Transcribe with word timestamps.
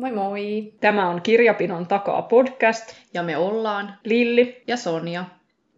Moi 0.00 0.12
moi! 0.12 0.72
Tämä 0.80 1.08
on 1.08 1.22
Kirjapinon 1.22 1.86
takaa 1.86 2.22
podcast. 2.22 2.94
Ja 3.14 3.22
me 3.22 3.36
ollaan 3.36 3.94
Lilli. 4.04 4.62
ja 4.66 4.76
Sonja. 4.76 5.24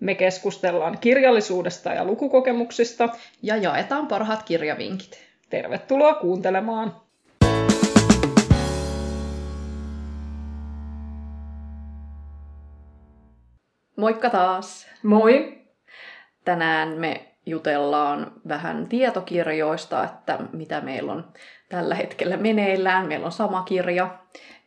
Me 0.00 0.14
keskustellaan 0.14 0.98
kirjallisuudesta 0.98 1.92
ja 1.92 2.04
lukukokemuksista. 2.04 3.08
Ja 3.42 3.56
jaetaan 3.56 4.06
parhaat 4.06 4.42
kirjavinkit. 4.42 5.24
Tervetuloa 5.50 6.14
kuuntelemaan. 6.14 6.96
Moikka 13.96 14.30
taas! 14.30 14.86
Moi! 15.02 15.58
Tänään 16.44 16.88
me 16.88 17.31
jutellaan 17.46 18.32
vähän 18.48 18.86
tietokirjoista, 18.86 20.04
että 20.04 20.38
mitä 20.52 20.80
meillä 20.80 21.12
on 21.12 21.24
tällä 21.68 21.94
hetkellä 21.94 22.36
meneillään. 22.36 23.08
Meillä 23.08 23.26
on 23.26 23.32
sama 23.32 23.62
kirja, 23.62 24.18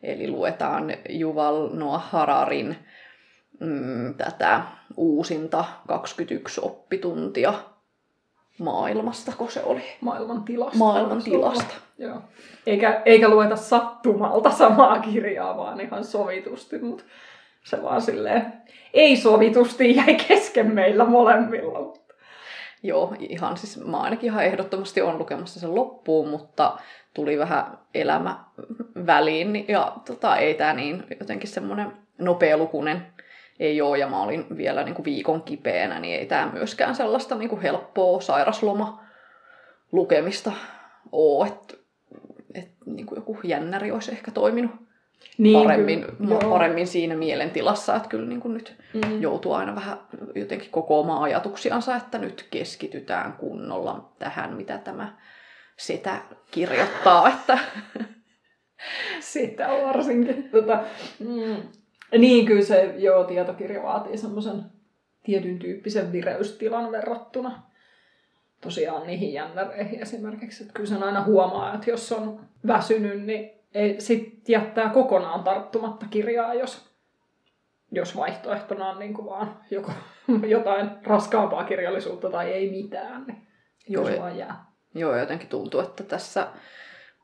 eli 0.02 0.30
luetaan 0.30 0.94
Juval 1.08 1.68
Noah 1.72 2.10
Hararin 2.10 2.76
mm, 3.60 4.14
tätä 4.14 4.60
uusinta 4.96 5.64
21 5.88 6.60
oppituntia 6.64 7.54
maailmasta, 8.58 9.32
kun 9.38 9.50
se 9.50 9.62
oli. 9.62 9.82
Maailman 10.00 10.42
tilasta. 10.42 10.78
Maailman 10.78 11.22
tilasta. 11.22 11.74
Joo. 11.98 12.22
Eikä, 12.66 13.02
eikä 13.04 13.28
lueta 13.28 13.56
sattumalta 13.56 14.50
samaa 14.50 14.98
kirjaa, 14.98 15.56
vaan 15.56 15.80
ihan 15.80 16.04
sovitusti, 16.04 16.78
mutta 16.78 17.04
se 17.64 17.82
vaan 17.82 18.02
silleen 18.02 18.52
ei 18.94 19.16
sovitusti 19.16 19.96
jäi 19.96 20.14
kesken 20.28 20.74
meillä 20.74 21.04
molemmilla. 21.04 22.05
Joo, 22.86 23.14
ihan 23.18 23.56
siis 23.56 23.84
mä 23.84 24.00
ainakin 24.00 24.30
ihan 24.30 24.44
ehdottomasti 24.44 25.02
on 25.02 25.18
lukemassa 25.18 25.60
sen 25.60 25.74
loppuun, 25.74 26.28
mutta 26.28 26.78
tuli 27.14 27.38
vähän 27.38 27.78
elämä 27.94 28.44
väliin 29.06 29.52
niin- 29.52 29.68
ja 29.68 29.96
tota, 30.06 30.36
ei 30.36 30.54
tämä 30.54 30.74
niin 30.74 31.04
jotenkin 31.20 31.48
semmoinen 31.48 31.92
nopealukunen 32.18 33.06
ei 33.60 33.80
ole, 33.80 33.98
ja 33.98 34.08
mä 34.08 34.22
olin 34.22 34.46
vielä 34.56 34.82
niin 34.82 34.94
kuin 34.94 35.04
viikon 35.04 35.42
kipeänä, 35.42 36.00
niin 36.00 36.18
ei 36.18 36.26
tämä 36.26 36.50
myöskään 36.52 36.94
sellaista 36.94 37.34
niin 37.34 37.48
kuin 37.48 37.62
helppoa 37.62 38.20
sairasloma 38.20 39.04
lukemista 39.92 40.52
ole, 41.12 41.46
että 41.46 41.74
et, 42.54 42.68
niin 42.86 43.06
kuin 43.06 43.16
joku 43.16 43.38
jännäri 43.44 43.92
olisi 43.92 44.12
ehkä 44.12 44.30
toiminut 44.30 44.85
Niin, 45.38 45.62
paremmin, 45.62 46.04
kyllä, 46.18 46.38
paremmin 46.50 46.86
siinä 46.86 47.16
mielentilassa, 47.16 47.96
että 47.96 48.08
kyllä 48.08 48.28
niin 48.28 48.40
kuin 48.40 48.54
nyt 48.54 48.76
Mm. 48.94 49.22
joutuu 49.22 49.52
aina 49.52 49.74
vähän 49.74 49.98
jotenkin 50.34 50.70
kokoamaan 50.70 51.22
ajatuksiansa, 51.22 51.96
että 51.96 52.18
nyt 52.18 52.46
keskitytään 52.50 53.32
kunnolla 53.32 54.12
tähän, 54.18 54.56
mitä 54.56 54.78
tämä 54.78 55.16
sitä 55.76 56.18
kirjoittaa. 56.50 57.28
Että... 57.34 57.58
Sitä 59.20 59.68
varsinkin. 59.68 60.48
Tota, 60.50 60.84
mm, 61.18 61.56
niin, 62.18 62.46
kyllä 62.46 62.62
se 62.62 62.94
joo, 62.96 63.24
tietokirja 63.24 63.82
vaatii 63.82 64.16
semmoisen 64.18 64.62
tietyn 65.24 65.58
tyyppisen 65.58 66.12
vireystilan 66.12 66.92
verrattuna 66.92 67.62
tosiaan 68.60 69.06
niihin 69.06 69.32
jännäreihin 69.32 70.02
esimerkiksi. 70.02 70.62
Että 70.62 70.72
kyllä 70.72 70.88
sen 70.88 71.02
aina 71.02 71.24
huomaa, 71.24 71.74
että 71.74 71.90
jos 71.90 72.12
on 72.12 72.40
väsynyt, 72.66 73.24
niin 73.24 73.50
ei, 73.76 74.00
sit 74.00 74.48
jättää 74.48 74.88
kokonaan 74.88 75.44
tarttumatta 75.44 76.06
kirjaa, 76.10 76.54
jos, 76.54 76.90
jos 77.92 78.16
vaihtoehtona 78.16 78.90
on 78.90 78.98
niin 78.98 79.14
kuin 79.14 79.26
vaan 79.26 79.60
joko, 79.70 79.92
jotain 80.46 80.90
raskaampaa 81.02 81.64
kirjallisuutta 81.64 82.30
tai 82.30 82.52
ei 82.52 82.70
mitään, 82.70 83.24
niin 83.26 83.46
Joo, 83.88 84.08
joo, 84.08 84.20
vaan 84.20 84.38
jää. 84.38 84.64
Joo, 84.94 85.16
jotenkin 85.16 85.48
tuntuu, 85.48 85.80
että 85.80 86.04
tässä 86.04 86.46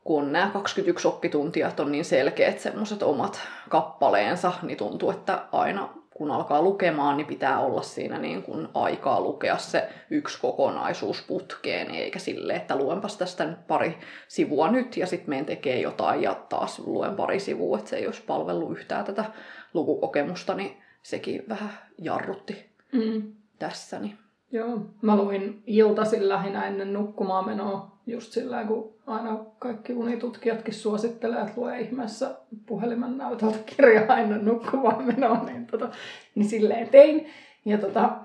kun 0.03 0.31
nämä 0.31 0.49
21 0.53 1.07
oppituntia 1.07 1.71
on 1.79 1.91
niin 1.91 2.05
selkeät 2.05 2.59
semmoiset 2.59 3.03
omat 3.03 3.41
kappaleensa, 3.69 4.53
niin 4.61 4.77
tuntuu, 4.77 5.11
että 5.11 5.45
aina 5.51 5.89
kun 6.13 6.31
alkaa 6.31 6.61
lukemaan, 6.61 7.17
niin 7.17 7.27
pitää 7.27 7.59
olla 7.59 7.81
siinä 7.81 8.17
niin 8.17 8.43
kuin 8.43 8.67
aikaa 8.73 9.21
lukea 9.21 9.57
se 9.57 9.89
yksi 10.09 10.41
kokonaisuus 10.41 11.21
putkeen, 11.21 11.91
eikä 11.91 12.19
sille, 12.19 12.53
että 12.53 12.75
luenpas 12.75 13.17
tästä 13.17 13.45
nyt 13.45 13.67
pari 13.67 13.97
sivua 14.27 14.71
nyt 14.71 14.97
ja 14.97 15.07
sitten 15.07 15.29
menen 15.29 15.45
tekee 15.45 15.79
jotain 15.81 16.21
ja 16.21 16.35
taas 16.49 16.79
luen 16.79 17.15
pari 17.15 17.39
sivua, 17.39 17.77
että 17.77 17.89
se 17.89 17.95
ei 17.95 18.05
olisi 18.05 18.23
palvellut 18.27 18.71
yhtään 18.71 19.05
tätä 19.05 19.25
lukukokemusta, 19.73 20.53
niin 20.53 20.77
sekin 21.03 21.43
vähän 21.49 21.69
jarrutti 21.97 22.73
Mm. 22.91 23.33
tässä. 23.59 23.99
Niin. 23.99 24.17
Joo, 24.53 24.81
mä 25.01 25.15
luin 25.15 25.63
iltaisin 25.67 26.29
lähinnä 26.29 26.67
ennen 26.67 26.93
nukkumaan 26.93 27.45
menoa 27.45 27.97
just 28.07 28.31
sillä 28.31 28.65
kun 28.65 28.93
aina 29.07 29.45
kaikki 29.59 29.93
unitutkijatkin 29.93 30.73
suosittelee, 30.73 31.41
että 31.41 31.53
lue 31.55 31.79
ihmeessä 31.79 32.37
puhelimen 32.65 33.17
näytöltä 33.17 33.57
kirjaa 33.65 34.17
ennen 34.17 34.45
nukkumaan 34.45 35.05
menoa, 35.05 35.43
niin, 35.43 35.67
tota, 35.67 35.89
niin 36.35 36.49
silleen 36.49 36.89
tein. 36.89 37.27
Ja, 37.65 37.77
tota, 37.77 38.17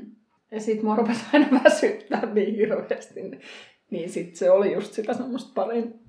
ja 0.52 0.60
sit 0.60 0.82
mua 0.82 0.96
rupesi 0.96 1.24
aina 1.32 1.60
väsyttää 1.64 2.26
niin 2.34 2.54
hirveästi, 2.54 3.22
niin, 3.22 3.40
niin 3.90 4.10
sit 4.10 4.36
se 4.36 4.50
oli 4.50 4.72
just 4.72 4.92
sitä 4.92 5.14
semmoista 5.14 5.52
parin 5.54 6.00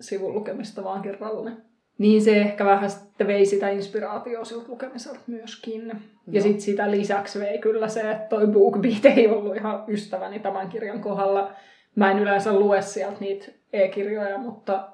sivun 0.00 0.34
lukemista 0.34 0.84
vaan 0.84 1.02
kerralla. 1.02 1.50
Niin 1.98 2.22
se 2.22 2.36
ehkä 2.36 2.64
vähän 2.64 2.90
sitten 2.90 3.26
vei 3.26 3.46
sitä 3.46 3.68
inspiraatiota 3.70 4.44
siltä 4.44 4.68
lukemiselta 4.68 5.20
myöskin. 5.26 5.88
Ja 5.88 5.94
Joo. 6.26 6.42
sitten 6.42 6.60
sitä 6.60 6.90
lisäksi 6.90 7.40
vei 7.40 7.58
kyllä 7.58 7.88
se, 7.88 8.10
että 8.10 8.28
toi 8.28 8.46
BookBeat 8.46 9.04
ei 9.16 9.28
ollut 9.28 9.56
ihan 9.56 9.84
ystäväni 9.88 10.38
tämän 10.38 10.68
kirjan 10.68 11.00
kohdalla. 11.00 11.52
Mä 11.94 12.10
en 12.10 12.18
yleensä 12.18 12.52
lue 12.52 12.82
sieltä 12.82 13.16
niitä 13.20 13.46
e-kirjoja, 13.72 14.38
mutta 14.38 14.88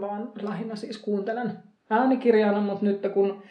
vaan 0.00 0.32
lähinnä 0.42 0.76
siis 0.76 0.98
kuuntelen 0.98 1.52
äänikirjana, 1.90 2.60
mutta 2.60 2.84
nyt 2.84 3.06
kun 3.14 3.42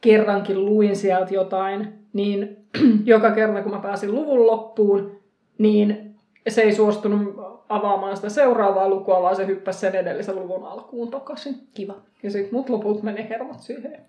kerrankin 0.00 0.64
luin 0.64 0.96
sieltä 0.96 1.34
jotain, 1.34 1.92
niin 2.12 2.56
joka 3.04 3.30
kerran 3.30 3.62
kun 3.62 3.72
mä 3.72 3.78
pääsin 3.78 4.14
luvun 4.14 4.46
loppuun, 4.46 5.20
niin 5.58 6.14
se 6.48 6.62
ei 6.62 6.74
suostunut 6.74 7.36
avaamaan 7.68 8.16
sitä 8.16 8.28
seuraavaa 8.28 8.88
lukua, 8.88 9.22
vaan 9.22 9.36
se 9.36 9.46
hyppäsi 9.46 9.78
sen 9.78 9.94
edellisen 9.94 10.36
luvun 10.36 10.66
alkuun 10.66 11.10
takaisin. 11.10 11.54
Kiva. 11.74 11.94
Ja 12.22 12.30
sitten 12.30 12.54
mut 12.54 12.68
loput 12.68 13.02
meni 13.02 13.28
hermot 13.28 13.60
siihen. 13.60 14.00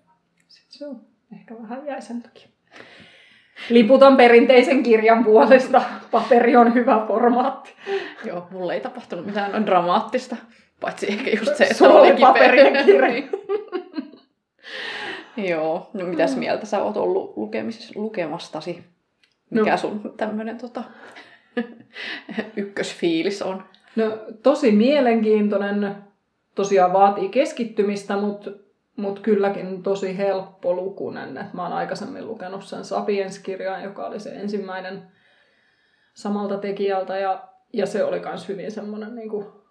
Sitten 0.48 0.78
se 0.78 0.86
on 0.86 1.00
ehkä 1.32 1.54
vähän 1.62 1.86
jäi 1.86 2.02
sen 2.02 2.22
takia. 2.22 2.48
Liputan 3.70 4.16
perinteisen 4.16 4.82
kirjan 4.82 5.24
puolesta. 5.24 5.82
Paperi 6.10 6.56
on 6.56 6.74
hyvä 6.74 7.04
formaatti. 7.08 7.74
Joo, 8.24 8.46
mulle 8.50 8.74
ei 8.74 8.80
tapahtunut 8.80 9.26
mitään 9.26 9.52
noin 9.52 9.66
dramaattista. 9.66 10.36
Paitsi 10.80 11.06
ehkä 11.08 11.30
just 11.30 11.56
se, 11.56 11.64
että 11.64 11.88
oli 11.88 12.16
paperinen 12.20 12.84
kirja. 12.84 13.22
Joo, 15.50 15.90
no 15.94 16.06
mitäs 16.06 16.36
mieltä 16.36 16.66
sä 16.66 16.82
oot 16.82 16.96
ollut 16.96 17.36
lukemisessa, 17.36 18.00
lukemastasi? 18.00 18.84
Mikä 19.50 19.70
No. 19.70 19.76
sun 19.76 20.14
tämmönen 20.16 20.58
tota, 20.58 20.84
ykkösfiilis 22.56 23.42
on? 23.42 23.64
No 23.96 24.18
tosi 24.42 24.72
mielenkiintoinen. 24.72 25.96
Tosiaan 26.54 26.92
vaatii 26.92 27.28
keskittymistä, 27.28 28.16
mutta 28.16 28.50
mut 28.96 29.20
kylläkin 29.20 29.82
tosi 29.82 30.18
helppo 30.18 30.74
lukunen. 30.74 31.38
Et 31.38 31.54
mä 31.54 31.62
oon 31.62 31.72
aikaisemmin 31.72 32.26
lukenut 32.26 32.64
sen 32.64 32.84
Sapiens-kirjan, 32.84 33.82
joka 33.82 34.06
oli 34.06 34.20
se 34.20 34.30
ensimmäinen 34.30 35.02
samalta 36.14 36.58
tekijältä. 36.58 37.18
Ja, 37.18 37.48
ja 37.72 37.86
se 37.86 38.04
oli 38.04 38.20
myös 38.20 38.48
hyvin 38.48 38.70
semmoinen 38.70 39.14
niinku 39.14 39.64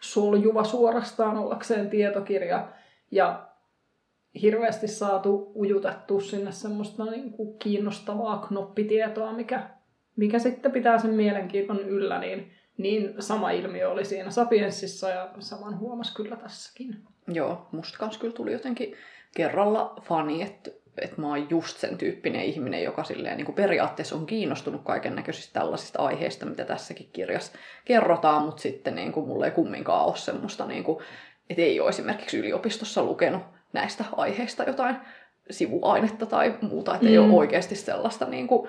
soljuva 0.00 0.64
suorastaan 0.64 1.36
ollakseen 1.36 1.90
tietokirja. 1.90 2.68
Ja 3.10 3.48
hirveästi 4.42 4.88
saatu 4.88 5.52
ujutettu 5.54 6.20
sinne 6.20 6.52
semmoista 6.52 7.04
niinku 7.04 7.56
kiinnostavaa 7.58 8.46
knoppitietoa, 8.48 9.32
mikä, 9.32 9.70
mikä 10.16 10.38
sitten 10.38 10.72
pitää 10.72 10.98
sen 10.98 11.10
mielenkiinnon 11.10 11.80
yllä, 11.80 12.18
niin, 12.18 12.52
niin 12.76 13.14
sama 13.18 13.50
ilmiö 13.50 13.90
oli 13.90 14.04
siinä 14.04 14.30
Sapiensissa 14.30 15.08
ja 15.08 15.30
saman 15.38 15.78
huomas 15.78 16.14
kyllä 16.14 16.36
tässäkin. 16.36 16.96
Joo, 17.28 17.68
musta 17.72 17.98
kans 17.98 18.18
kyllä 18.18 18.34
tuli 18.34 18.52
jotenkin 18.52 18.94
kerralla 19.36 19.94
fani, 20.02 20.42
että 20.42 20.70
että 21.02 21.20
mä 21.20 21.28
oon 21.28 21.50
just 21.50 21.76
sen 21.76 21.98
tyyppinen 21.98 22.44
ihminen, 22.44 22.82
joka 22.82 23.04
silleen, 23.04 23.36
niin 23.36 23.44
kuin 23.44 23.56
periaatteessa 23.56 24.16
on 24.16 24.26
kiinnostunut 24.26 24.82
kaiken 24.84 25.16
näköisistä 25.16 25.60
tällaisista 25.60 26.02
aiheista, 26.02 26.46
mitä 26.46 26.64
tässäkin 26.64 27.08
kirjassa 27.12 27.52
kerrotaan, 27.84 28.42
mutta 28.42 28.62
sitten 28.62 28.94
niin 28.94 29.12
kuin, 29.12 29.26
mulla 29.26 29.44
ei 29.44 29.50
kumminkaan 29.50 30.04
ole 30.06 30.16
semmoista, 30.16 30.66
niin 30.66 30.84
kuin, 30.84 31.04
että 31.50 31.62
ei 31.62 31.80
ole 31.80 31.88
esimerkiksi 31.88 32.38
yliopistossa 32.38 33.02
lukenut 33.02 33.42
näistä 33.72 34.04
aiheista 34.16 34.62
jotain 34.62 34.96
sivuainetta 35.50 36.26
tai 36.26 36.54
muuta, 36.62 36.94
että 36.94 37.08
ei 37.08 37.18
Mm. 37.18 37.24
ole 37.24 37.38
oikeasti 37.38 37.74
sellaista 37.74 38.26
niin 38.26 38.46
kuin, 38.46 38.68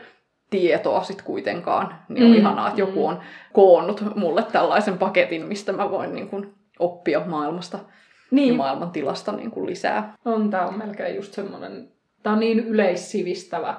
tietoa 0.60 1.04
sit 1.04 1.22
kuitenkaan. 1.22 1.96
Niin 2.10 2.24
on 2.26 2.32
Mm, 2.32 2.36
ihanaa, 2.38 2.68
että 2.68 2.82
joku 2.82 3.00
mm. 3.00 3.06
on 3.06 3.20
koonnut 3.54 4.04
mulle 4.16 4.44
tällaisen 4.44 4.98
paketin, 4.98 5.46
mistä 5.46 5.72
mä 5.72 5.92
voin 5.92 6.14
niin 6.14 6.28
kuin, 6.28 6.54
oppia 6.80 7.22
maailmasta 7.26 7.78
ja 7.78 7.84
Niin, 8.32 8.56
maailman 8.56 8.92
tilasta 8.92 9.32
niin 9.32 9.52
kuin 9.52 9.66
lisää. 9.66 10.14
on, 10.26 10.50
tämä 10.50 10.68
on 10.68 10.78
melkein 10.78 11.16
just 11.16 11.34
semmoinen, 11.34 11.90
tämä 12.24 12.34
on 12.34 12.40
niin 12.40 12.60
yleissivistävä 12.60 13.76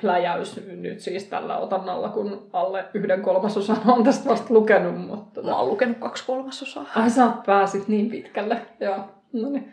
pläjäys 0.00 0.60
nyt 0.66 1.00
siis 1.00 1.24
tällä 1.24 1.56
otannalla, 1.58 2.08
kun 2.08 2.48
alle 2.52 2.84
yhden 2.94 3.22
kolmasosan 3.22 3.76
on 3.86 4.04
tästä 4.04 4.30
vasta 4.30 4.54
lukenut, 4.54 5.06
mutta... 5.06 5.42
Mä 5.42 5.56
oon 5.56 5.68
lukenut 5.68 5.96
kaksi 5.98 6.24
kolmasosaa. 6.26 6.86
Ai 6.96 7.10
sä 7.10 7.30
pääsit 7.46 7.88
niin 7.88 8.10
pitkälle, 8.10 8.62
joo. 8.80 8.96
No 9.32 9.48
niin. 9.50 9.72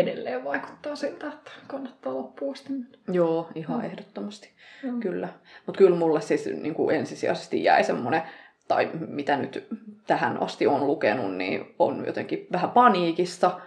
Edelleen 0.00 0.44
vaikuttaa 0.44 0.96
siltä, 0.96 1.26
että 1.26 1.50
kannattaa 1.66 2.14
loppuun 2.14 2.52
asti. 2.52 2.72
Joo, 3.12 3.48
ihan 3.54 3.78
Mm. 3.78 3.84
ehdottomasti. 3.84 4.50
Mm. 4.82 5.00
Kyllä. 5.00 5.28
Mutta 5.66 5.78
kyllä 5.78 5.96
mulle 5.96 6.20
siis 6.20 6.46
niin 6.46 6.74
kuin 6.74 6.96
ensisijaisesti 6.96 7.64
jäi 7.64 7.84
semmoinen, 7.84 8.22
tai 8.68 8.90
mitä 9.08 9.36
nyt 9.36 9.66
tähän 10.06 10.42
asti 10.42 10.66
on 10.66 10.86
lukenut, 10.86 11.36
niin 11.36 11.74
on 11.78 12.04
jotenkin 12.06 12.46
vähän 12.52 12.70
paniikissa. 12.70 13.60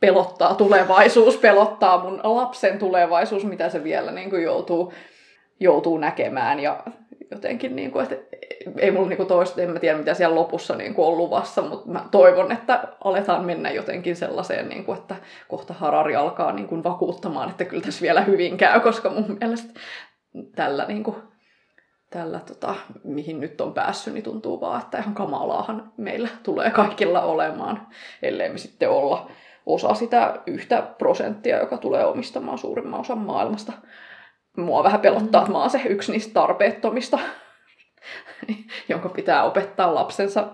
Pelottaa 0.00 0.54
tulevaisuus, 0.54 1.36
pelottaa 1.36 2.04
mun 2.04 2.20
lapsen 2.24 2.78
tulevaisuus, 2.78 3.44
mitä 3.44 3.68
se 3.68 3.84
vielä 3.84 4.12
niin 4.12 4.30
kuin 4.30 4.42
joutuu, 4.42 4.92
joutuu 5.60 5.98
näkemään. 5.98 6.60
Ja 6.60 6.84
jotenkin, 7.30 7.76
niin 7.76 7.90
kuin, 7.90 8.02
että 8.02 8.36
ei 8.76 8.90
mulla 8.90 9.08
niin 9.08 9.26
toista, 9.26 9.62
en 9.62 9.70
mä 9.70 9.78
tiedä 9.78 9.98
mitä 9.98 10.14
siellä 10.14 10.34
lopussa 10.34 10.76
niin 10.76 10.94
kuin 10.94 11.08
on 11.08 11.16
luvassa, 11.16 11.62
mutta 11.62 11.90
mä 11.90 12.04
toivon, 12.10 12.52
että 12.52 12.84
aletaan 13.04 13.44
mennä 13.44 13.70
jotenkin 13.70 14.16
sellaiseen, 14.16 14.68
niin 14.68 14.84
kuin, 14.84 14.98
että 14.98 15.16
kohta 15.48 15.74
Harari 15.74 16.16
alkaa 16.16 16.52
niin 16.52 16.68
kuin 16.68 16.84
vakuuttamaan, 16.84 17.50
että 17.50 17.64
kyllä 17.64 17.82
tässä 17.82 18.02
vielä 18.02 18.20
hyvin 18.20 18.56
käy, 18.56 18.80
koska 18.80 19.10
mun 19.10 19.36
mielestä 19.40 19.80
tällä, 20.56 20.84
niin 20.88 21.04
kuin, 21.04 21.16
tällä 22.10 22.40
tota, 22.40 22.74
mihin 23.04 23.40
nyt 23.40 23.60
on 23.60 23.74
päässyt, 23.74 24.14
niin 24.14 24.24
tuntuu 24.24 24.60
vaan, 24.60 24.80
että 24.80 24.98
ihan 24.98 25.14
kamalaahan 25.14 25.92
meillä 25.96 26.28
tulee 26.42 26.70
kaikilla 26.70 27.22
olemaan, 27.22 27.86
ellei 28.22 28.48
me 28.48 28.58
sitten 28.58 28.90
olla 28.90 29.30
osa 29.66 29.94
sitä 29.94 30.40
yhtä 30.46 30.82
prosenttia, 30.98 31.58
joka 31.58 31.76
tulee 31.76 32.04
omistamaan 32.04 32.58
suurimman 32.58 33.00
osan 33.00 33.18
maailmasta. 33.18 33.72
Mua 34.58 34.84
vähän 34.84 35.00
pelottaa, 35.00 35.40
että 35.40 35.52
mä 35.52 35.58
oon 35.58 35.70
se 35.70 35.82
yksi 35.88 36.12
niistä 36.12 36.34
tarpeettomista, 36.34 37.18
jonka 38.88 39.08
pitää 39.08 39.44
opettaa 39.44 39.94
lapsensa, 39.94 40.48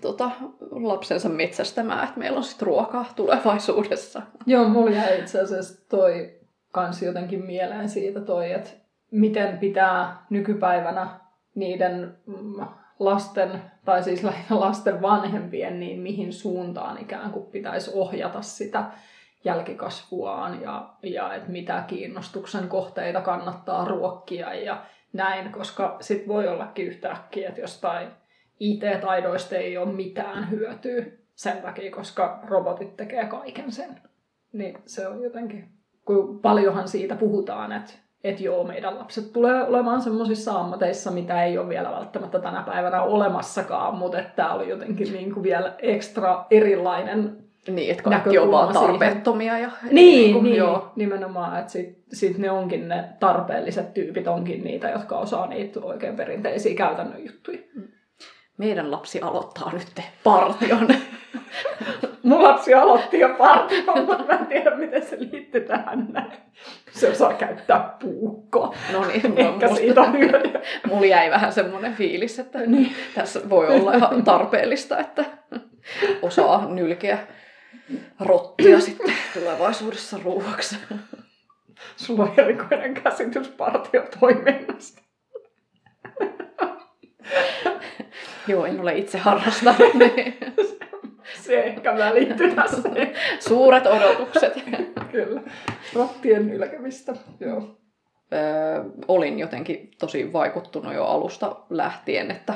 tota, 0.00 0.30
lapsensa 0.70 1.28
metsästämään, 1.28 2.04
että 2.04 2.18
meillä 2.18 2.36
on 2.36 2.44
sitten 2.44 2.66
ruokaa 2.66 3.12
tulevaisuudessa. 3.16 4.22
Joo, 4.46 4.68
mulla 4.68 4.90
jäi 4.90 5.18
itse 5.18 5.40
asiassa 5.40 5.88
toi 5.88 6.40
kans 6.72 7.02
jotenkin 7.02 7.44
mieleen 7.44 7.88
siitä 7.88 8.20
toi, 8.20 8.52
että 8.52 8.70
miten 9.10 9.58
pitää 9.58 10.26
nykypäivänä 10.30 11.20
niiden 11.54 12.16
mm, 12.26 12.66
lasten, 12.98 13.62
tai 13.84 14.02
siis 14.02 14.22
lähinnä 14.22 14.60
lasten 14.66 15.02
vanhempien, 15.02 15.80
niin 15.80 16.00
mihin 16.00 16.32
suuntaan 16.32 16.98
ikään 16.98 17.30
kuin 17.30 17.46
pitäisi 17.46 17.90
ohjata 17.94 18.42
sitä 18.42 18.84
jälkikasvuaan 19.44 20.62
ja, 20.62 20.90
ja 21.02 21.34
että 21.34 21.50
mitä 21.50 21.84
kiinnostuksen 21.86 22.68
kohteita 22.68 23.20
kannattaa 23.20 23.84
ruokkia 23.84 24.54
ja 24.54 24.82
näin, 25.12 25.52
koska 25.52 25.96
sit 26.00 26.28
voi 26.28 26.48
ollakin 26.48 26.86
yhtäkkiä, 26.86 27.48
että 27.48 27.60
jostain 27.60 28.08
IT-taidoista 28.60 29.56
ei 29.56 29.78
ole 29.78 29.92
mitään 29.92 30.50
hyötyä 30.50 31.04
sen 31.34 31.62
takia, 31.62 31.90
koska 31.90 32.40
robotit 32.46 32.96
tekee 32.96 33.26
kaiken 33.26 33.72
sen. 33.72 34.00
Niin 34.52 34.78
se 34.86 35.08
on 35.08 35.22
jotenkin, 35.22 35.68
kun 36.04 36.40
paljonhan 36.40 36.88
siitä 36.88 37.14
puhutaan, 37.14 37.72
että 37.72 37.92
että 38.24 38.42
joo, 38.42 38.64
meidän 38.64 38.98
lapset 38.98 39.32
tulee 39.32 39.62
olemaan 39.62 40.02
semmoisissa 40.02 40.52
ammateissa, 40.52 41.10
mitä 41.10 41.44
ei 41.44 41.58
ole 41.58 41.68
vielä 41.68 41.90
välttämättä 41.90 42.38
tänä 42.38 42.62
päivänä 42.62 43.02
olemassakaan, 43.02 43.94
mutta 43.94 44.18
tämä 44.36 44.52
oli 44.52 44.68
jotenkin 44.68 45.12
niin 45.12 45.34
kuin 45.34 45.42
vielä 45.42 45.74
ekstra 45.78 46.46
erilainen. 46.50 47.44
Niin, 47.68 47.90
että 47.90 48.02
kaikki 48.02 48.38
on 48.38 48.50
vaan 48.50 48.72
siihen. 48.72 48.88
tarpeettomia. 48.90 49.58
Ja, 49.58 49.70
Niin, 49.90 50.32
kuin, 50.32 50.44
niin 50.44 50.56
Joo. 50.56 50.92
nimenomaan, 50.96 51.58
että 51.60 51.72
sit, 51.72 51.98
sit 52.12 52.38
ne 52.38 52.50
onkin 52.50 52.88
ne 52.88 53.04
tarpeelliset 53.20 53.94
tyypit, 53.94 54.26
onkin 54.28 54.64
niitä, 54.64 54.88
jotka 54.88 55.18
osaa 55.18 55.46
niitä 55.46 55.80
oikein 55.80 56.16
perinteisiä 56.16 56.74
käytännön 56.74 57.26
juttuja. 57.26 57.58
Meidän 58.58 58.90
lapsi 58.90 59.20
aloittaa 59.20 59.72
nyt 59.72 59.86
partion. 60.24 60.88
Mun 62.22 62.42
lapsi 62.42 62.74
aloitti 62.74 63.18
jo 63.20 63.28
partion, 63.38 64.06
mutta 64.06 64.24
mä 64.24 64.32
en 64.38 64.46
tiedä, 64.46 64.76
miten 64.76 65.06
se 65.06 65.16
liittyy 65.20 65.60
tähän 65.60 66.06
näin. 66.12 66.32
Se 66.92 67.08
osaa 67.10 67.32
käyttää 67.34 67.96
puukkoa. 68.02 68.74
No 68.92 69.00
niin, 69.06 69.38
Ehkä 69.38 69.66
musta- 69.68 69.74
siitä 69.76 70.00
on 70.00 70.18
hyötyä. 70.18 70.60
mulla 70.86 71.06
jäi 71.06 71.30
vähän 71.30 71.52
semmoinen 71.52 71.94
fiilis, 71.94 72.38
että 72.38 72.58
Niin. 72.58 72.92
tässä 73.14 73.40
voi 73.50 73.66
olla 73.68 73.92
ihan 73.94 74.22
tarpeellista, 74.24 74.98
että 74.98 75.24
osaa 76.22 76.66
nylkeä 76.68 77.18
rottia 78.20 78.80
sitten 78.80 79.14
tulevaisuudessa 79.34 80.18
ruuaksi. 80.24 80.76
Sulla 81.96 82.22
on 82.22 82.32
erikoinen 82.36 82.94
käsitys 82.94 83.48
partiotoiminnasta. 83.48 85.02
Joo, 88.48 88.66
en 88.66 88.80
ole 88.80 88.98
itse 88.98 89.18
harrastanut. 89.18 89.94
Niin. 89.94 90.34
Se 91.42 91.60
ehkä 91.60 91.96
välittyy 91.96 92.54
tässä. 92.54 92.82
Suuret 93.38 93.86
odotukset. 93.86 94.52
Kyllä. 95.12 95.42
Rottien 95.94 96.46
nylkemistä. 96.46 97.12
Joo. 97.40 97.80
Öö, 98.32 98.84
olin 99.08 99.38
jotenkin 99.38 99.90
tosi 99.98 100.32
vaikuttunut 100.32 100.94
jo 100.94 101.04
alusta 101.04 101.56
lähtien, 101.70 102.30
että, 102.30 102.54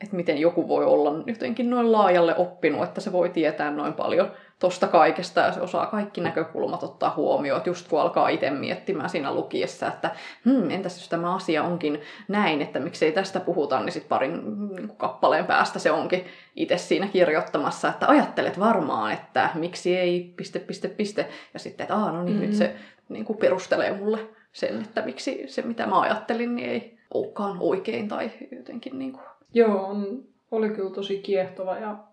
että 0.00 0.16
miten 0.16 0.38
joku 0.38 0.68
voi 0.68 0.84
olla 0.84 1.12
jotenkin 1.26 1.70
noin 1.70 1.92
laajalle 1.92 2.36
oppinut, 2.36 2.84
että 2.84 3.00
se 3.00 3.12
voi 3.12 3.28
tietää 3.28 3.70
noin 3.70 3.92
paljon 3.92 4.32
tosta 4.58 4.86
kaikesta 4.86 5.40
ja 5.40 5.52
se 5.52 5.60
osaa 5.60 5.86
kaikki 5.86 6.20
näkökulmat 6.20 6.82
ottaa 6.82 7.14
huomioon. 7.16 7.56
Että 7.56 7.70
just 7.70 7.88
kun 7.88 8.00
alkaa 8.00 8.28
itse 8.28 8.50
miettimään 8.50 9.10
siinä 9.10 9.34
lukiessa, 9.34 9.86
että 9.86 10.10
hmm, 10.44 10.70
entäs 10.70 10.98
jos 10.98 11.08
tämä 11.08 11.34
asia 11.34 11.62
onkin 11.62 12.00
näin, 12.28 12.62
että 12.62 12.80
miksei 12.80 13.12
tästä 13.12 13.40
puhuta, 13.40 13.80
niin 13.80 13.92
sitten 13.92 14.08
parin 14.08 14.32
niin 14.76 14.88
kuin 14.88 14.98
kappaleen 14.98 15.46
päästä 15.46 15.78
se 15.78 15.90
onkin 15.90 16.24
itse 16.56 16.78
siinä 16.78 17.06
kirjoittamassa, 17.06 17.88
että 17.88 18.08
ajattelet 18.08 18.58
varmaan, 18.58 19.12
että 19.12 19.50
miksi 19.54 19.96
ei, 19.96 20.34
piste, 20.36 20.58
piste, 20.58 20.88
piste. 20.88 21.28
Ja 21.54 21.58
sitten, 21.58 21.84
että 21.84 21.96
Aa, 21.96 22.12
no 22.12 22.22
niin, 22.22 22.36
mm-hmm. 22.36 22.46
nyt 22.46 22.56
se 22.56 22.74
niin 23.08 23.24
kuin 23.24 23.38
perustelee 23.38 23.96
mulle 23.96 24.18
sen, 24.52 24.82
että 24.82 25.02
miksi 25.02 25.44
se, 25.46 25.62
mitä 25.62 25.86
mä 25.86 26.00
ajattelin, 26.00 26.56
niin 26.56 26.70
ei 26.70 26.98
olekaan 27.14 27.56
oikein 27.60 28.08
tai 28.08 28.30
jotenkin 28.56 28.98
niin 28.98 29.12
kuin... 29.12 29.24
Joo, 29.54 29.86
on, 29.86 30.24
oli 30.50 30.70
kyllä 30.70 30.94
tosi 30.94 31.18
kiehtova 31.18 31.78
ja, 31.78 32.04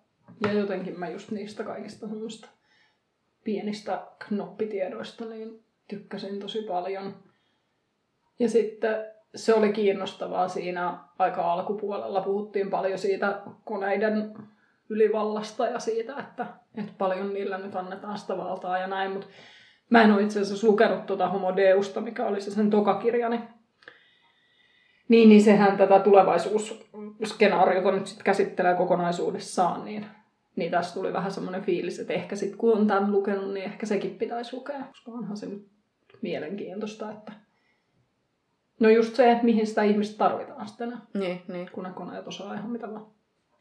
ja 0.47 0.53
jotenkin 0.53 0.99
mä 0.99 1.09
just 1.09 1.31
niistä 1.31 1.63
kaikista 1.63 2.07
semmoista 2.07 2.49
pienistä 3.43 4.07
knoppitiedoista 4.27 5.25
niin 5.25 5.63
tykkäsin 5.87 6.39
tosi 6.39 6.61
paljon. 6.61 7.15
Ja 8.39 8.49
sitten 8.49 9.05
se 9.35 9.53
oli 9.53 9.73
kiinnostavaa 9.73 10.47
siinä 10.47 10.97
aika 11.19 11.53
alkupuolella. 11.53 12.21
Puhuttiin 12.21 12.69
paljon 12.69 12.99
siitä 12.99 13.41
koneiden 13.65 14.33
ylivallasta 14.89 15.67
ja 15.67 15.79
siitä, 15.79 16.15
että, 16.19 16.45
että 16.77 16.93
paljon 16.97 17.33
niillä 17.33 17.57
nyt 17.57 17.75
annetaan 17.75 18.17
sitä 18.17 18.37
valtaa 18.37 18.77
ja 18.77 18.87
näin, 18.87 19.11
mutta 19.11 19.27
mä 19.89 20.03
en 20.03 20.11
ole 20.11 20.21
itse 20.21 20.39
asiassa 20.41 20.67
lukenut 20.67 21.05
tuota 21.05 21.29
Homo 21.29 21.55
Deusta, 21.55 22.01
mikä 22.01 22.25
oli 22.25 22.41
se 22.41 22.51
sen 22.51 22.69
tokakirjani. 22.69 23.39
Niin, 25.07 25.29
niin 25.29 25.41
sehän 25.41 25.77
tätä 25.77 25.99
tulevaisuusskenaariota 27.17 27.91
nyt 27.91 28.07
sitten 28.07 28.23
käsittelee 28.25 28.75
kokonaisuudessaan, 28.75 29.85
niin, 29.85 30.05
niin 30.55 30.71
tässä 30.71 30.93
tuli 30.93 31.13
vähän 31.13 31.31
semmoinen 31.31 31.61
fiilis, 31.63 31.99
että 31.99 32.13
ehkä 32.13 32.35
sitten 32.35 32.57
kun 32.57 32.77
on 32.77 32.87
tämän 32.87 33.11
lukenut, 33.11 33.53
niin 33.53 33.65
ehkä 33.65 33.85
sekin 33.85 34.15
pitäisi 34.15 34.55
lukea, 34.55 34.83
koska 34.87 35.11
onhan 35.11 35.37
se 35.37 35.45
nyt 35.45 35.67
mielenkiintoista, 36.21 37.11
että 37.11 37.31
No 38.79 38.89
just 38.89 39.15
se, 39.15 39.31
että 39.31 39.43
mihin 39.45 39.67
sitä 39.67 39.83
ihmistä 39.83 40.17
tarvitaan 40.17 40.67
sitten, 40.67 40.97
Niin, 41.13 41.41
niin. 41.47 41.69
kun 41.73 41.83
ne 41.83 41.89
koneet 41.95 42.27
osaa 42.27 42.53
ihan 42.53 42.69
mitä 42.69 42.91
vaan. 42.91 43.05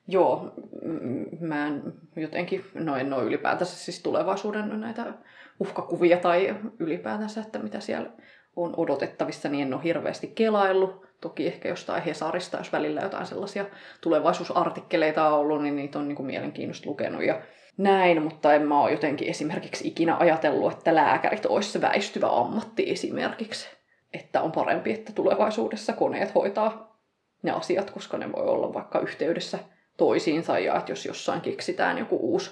Joo, 0.09 0.53
m- 0.85 1.47
mä 1.47 1.67
en 1.67 1.83
jotenkin, 2.17 2.65
no 2.75 2.97
en 2.97 3.13
ole 3.13 3.25
ylipäätänsä 3.25 3.77
siis 3.77 4.03
tulevaisuuden 4.03 4.81
näitä 4.81 5.15
uhkakuvia 5.61 6.17
tai 6.17 6.57
ylipäätänsä, 6.79 7.41
että 7.41 7.59
mitä 7.59 7.81
siellä 7.81 8.11
on 8.57 8.75
odotettavissa, 8.77 9.49
niin 9.49 9.67
en 9.67 9.75
ole 9.75 9.85
hirveästi 9.85 10.27
kelaillut. 10.35 11.07
Toki 11.25 11.47
ehkä 11.47 11.69
jostain 11.69 12.03
Hesarista, 12.03 12.57
jos 12.57 12.73
välillä 12.73 13.01
jotain 13.01 13.27
sellaisia 13.27 13.65
tulevaisuusartikkeleita 14.01 15.29
on 15.29 15.33
ollut, 15.33 15.63
niin 15.63 15.77
niitä 15.77 15.99
on 15.99 16.09
niin 16.09 16.17
kuin 16.17 16.27
mielenkiinnosta 16.27 16.91
lukenut 16.91 17.25
ja 17.25 17.41
näin, 17.77 18.23
mutta 18.23 18.55
en 18.55 18.69
mä 18.69 18.81
ole 18.81 18.93
jotenkin 18.93 19.29
esimerkiksi 19.29 19.89
ikinä 19.89 20.17
ajatellut, 20.17 20.73
että 20.73 20.95
lääkärit 20.95 21.47
olisi 21.47 21.71
se 21.71 21.81
väistyvä 21.81 22.27
ammatti 22.27 22.91
esimerkiksi. 22.91 23.69
Että 24.13 24.43
on 24.43 24.53
parempi, 24.53 24.93
että 24.93 25.13
tulevaisuudessa 25.13 25.93
koneet 25.93 26.35
hoitaa 26.35 26.99
ne 27.43 27.51
asiat, 27.51 27.91
koska 27.91 28.19
ne 28.19 28.33
voi 28.33 28.47
olla 28.47 28.75
vaikka 28.75 29.01
yhteydessä 29.01 29.59
toisiinsa 29.97 30.59
ja 30.59 30.77
että 30.77 30.93
jos 30.93 31.07
jossain 31.07 31.41
keksitään 31.41 31.99
joku 31.99 32.17
uusi, 32.17 32.51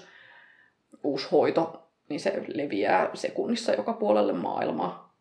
uusi 1.03 1.27
hoito, 1.31 1.89
niin 2.09 2.19
se 2.19 2.43
leviää 2.47 3.09
sekunnissa 3.13 3.73
joka 3.73 3.93
puolelle 3.93 4.33
maailmaa. 4.33 5.12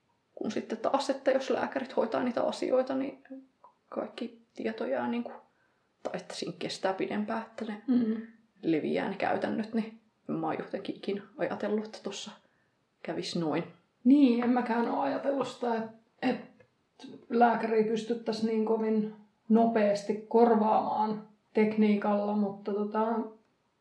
Kun 0.42 0.50
sitten 0.50 0.78
taas, 0.78 1.11
että 1.11 1.30
jos 1.30 1.50
lääkärit 1.50 1.96
hoitaa 1.96 2.22
niitä 2.22 2.42
asioita, 2.42 2.94
niin 2.94 3.25
kaikki 3.88 4.42
tieto 4.54 4.87
jää 4.87 5.08
niin 5.08 5.25
kuin, 5.25 5.34
tai 6.02 6.12
että 6.16 6.34
siinä 6.34 6.54
kestää 6.58 6.92
pidempään, 6.92 7.42
että 7.42 7.64
ne 7.64 7.82
Mm. 7.87 8.16
leviää 8.62 9.08
ne 9.08 9.14
käytännöt, 9.14 9.75
niin 9.75 10.00
mä 10.26 10.46
oon 10.46 10.58
jotenkin 10.58 10.96
ikinä 10.96 11.22
ajatellut, 11.38 11.84
että 11.84 11.99
tuossa 12.02 12.30
kävisi 13.02 13.38
noin. 13.38 13.64
Niin, 14.04 14.44
en 14.44 14.50
mäkään 14.50 14.88
ole 14.90 15.00
ajatellut 15.00 15.49
sitä, 15.49 15.75
että, 15.75 15.92
että 16.22 16.64
lääkäri 17.30 17.84
pystyttäisiin 17.84 18.46
niin 18.46 18.64
kovin 18.64 19.14
nopeasti 19.49 20.25
korvaamaan 20.28 21.28
tekniikalla, 21.54 22.37
mutta 22.37 22.72
tota, 22.72 23.06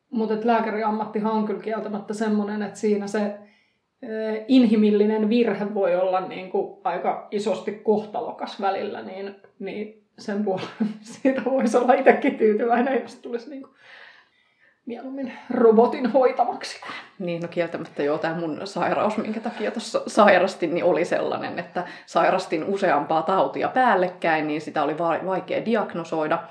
mutta 0.10 0.38
lääkäriammattihan 0.44 1.34
on 1.34 1.46
kyllä 1.46 1.62
kieltämättä 1.62 2.14
semmoinen, 2.14 2.62
että 2.62 2.80
siinä 2.80 3.08
se 3.08 3.40
inhimillinen 4.48 5.30
virhe 5.30 5.74
voi 5.74 5.96
olla 5.96 6.28
niin 6.28 6.50
kuin 6.50 6.78
aika 6.84 7.28
isosti 7.32 7.72
kohtalokas 7.72 8.62
välillä, 8.62 9.02
niin, 9.02 9.36
niin 9.60 10.04
sen 10.18 10.44
puolella 10.44 10.70
siitä 11.02 11.42
voisi 11.46 11.78
olla 11.78 11.94
itsekin 11.94 12.38
tyytyväinen, 12.38 13.02
jos 13.02 13.16
tulisi 13.16 13.50
niin 13.50 13.62
kuin 13.62 13.74
mieluummin 14.86 15.34
robotin 15.50 16.12
hoitamaksi. 16.12 16.82
Niin, 17.20 17.42
no 17.42 17.48
kieltämättä 17.48 18.04
joo, 18.04 18.18
tämä 18.18 18.36
mun 18.36 18.62
sairaus, 18.64 19.18
minkä 19.18 19.40
takia 19.40 19.72
tuossa 19.72 20.02
sairastin, 20.08 20.74
niin 20.74 20.84
oli 20.84 21.06
sellainen, 21.06 21.60
että 21.60 21.84
sairastin 22.06 22.64
useampaa 22.64 23.22
tautia 23.22 23.68
päällekkäin, 23.68 24.48
niin 24.48 24.62
sitä 24.62 24.84
oli 24.84 24.98
vaikea 24.98 25.66
diagnosoida 25.66 26.44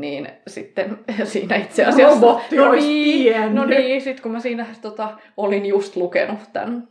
niin 0.00 0.28
sitten 0.46 0.98
siinä 1.24 1.56
itse 1.56 1.84
asiassa... 1.84 2.14
Robotti 2.14 2.56
no 2.56 2.72
niin, 2.72 3.54
no 3.54 3.64
niin, 3.64 4.00
sitten 4.00 4.22
kun 4.22 4.32
mä 4.32 4.40
siinä 4.40 4.66
tota, 4.82 5.18
olin 5.36 5.66
just 5.66 5.96
lukenut 5.96 6.38
tämän, 6.52 6.88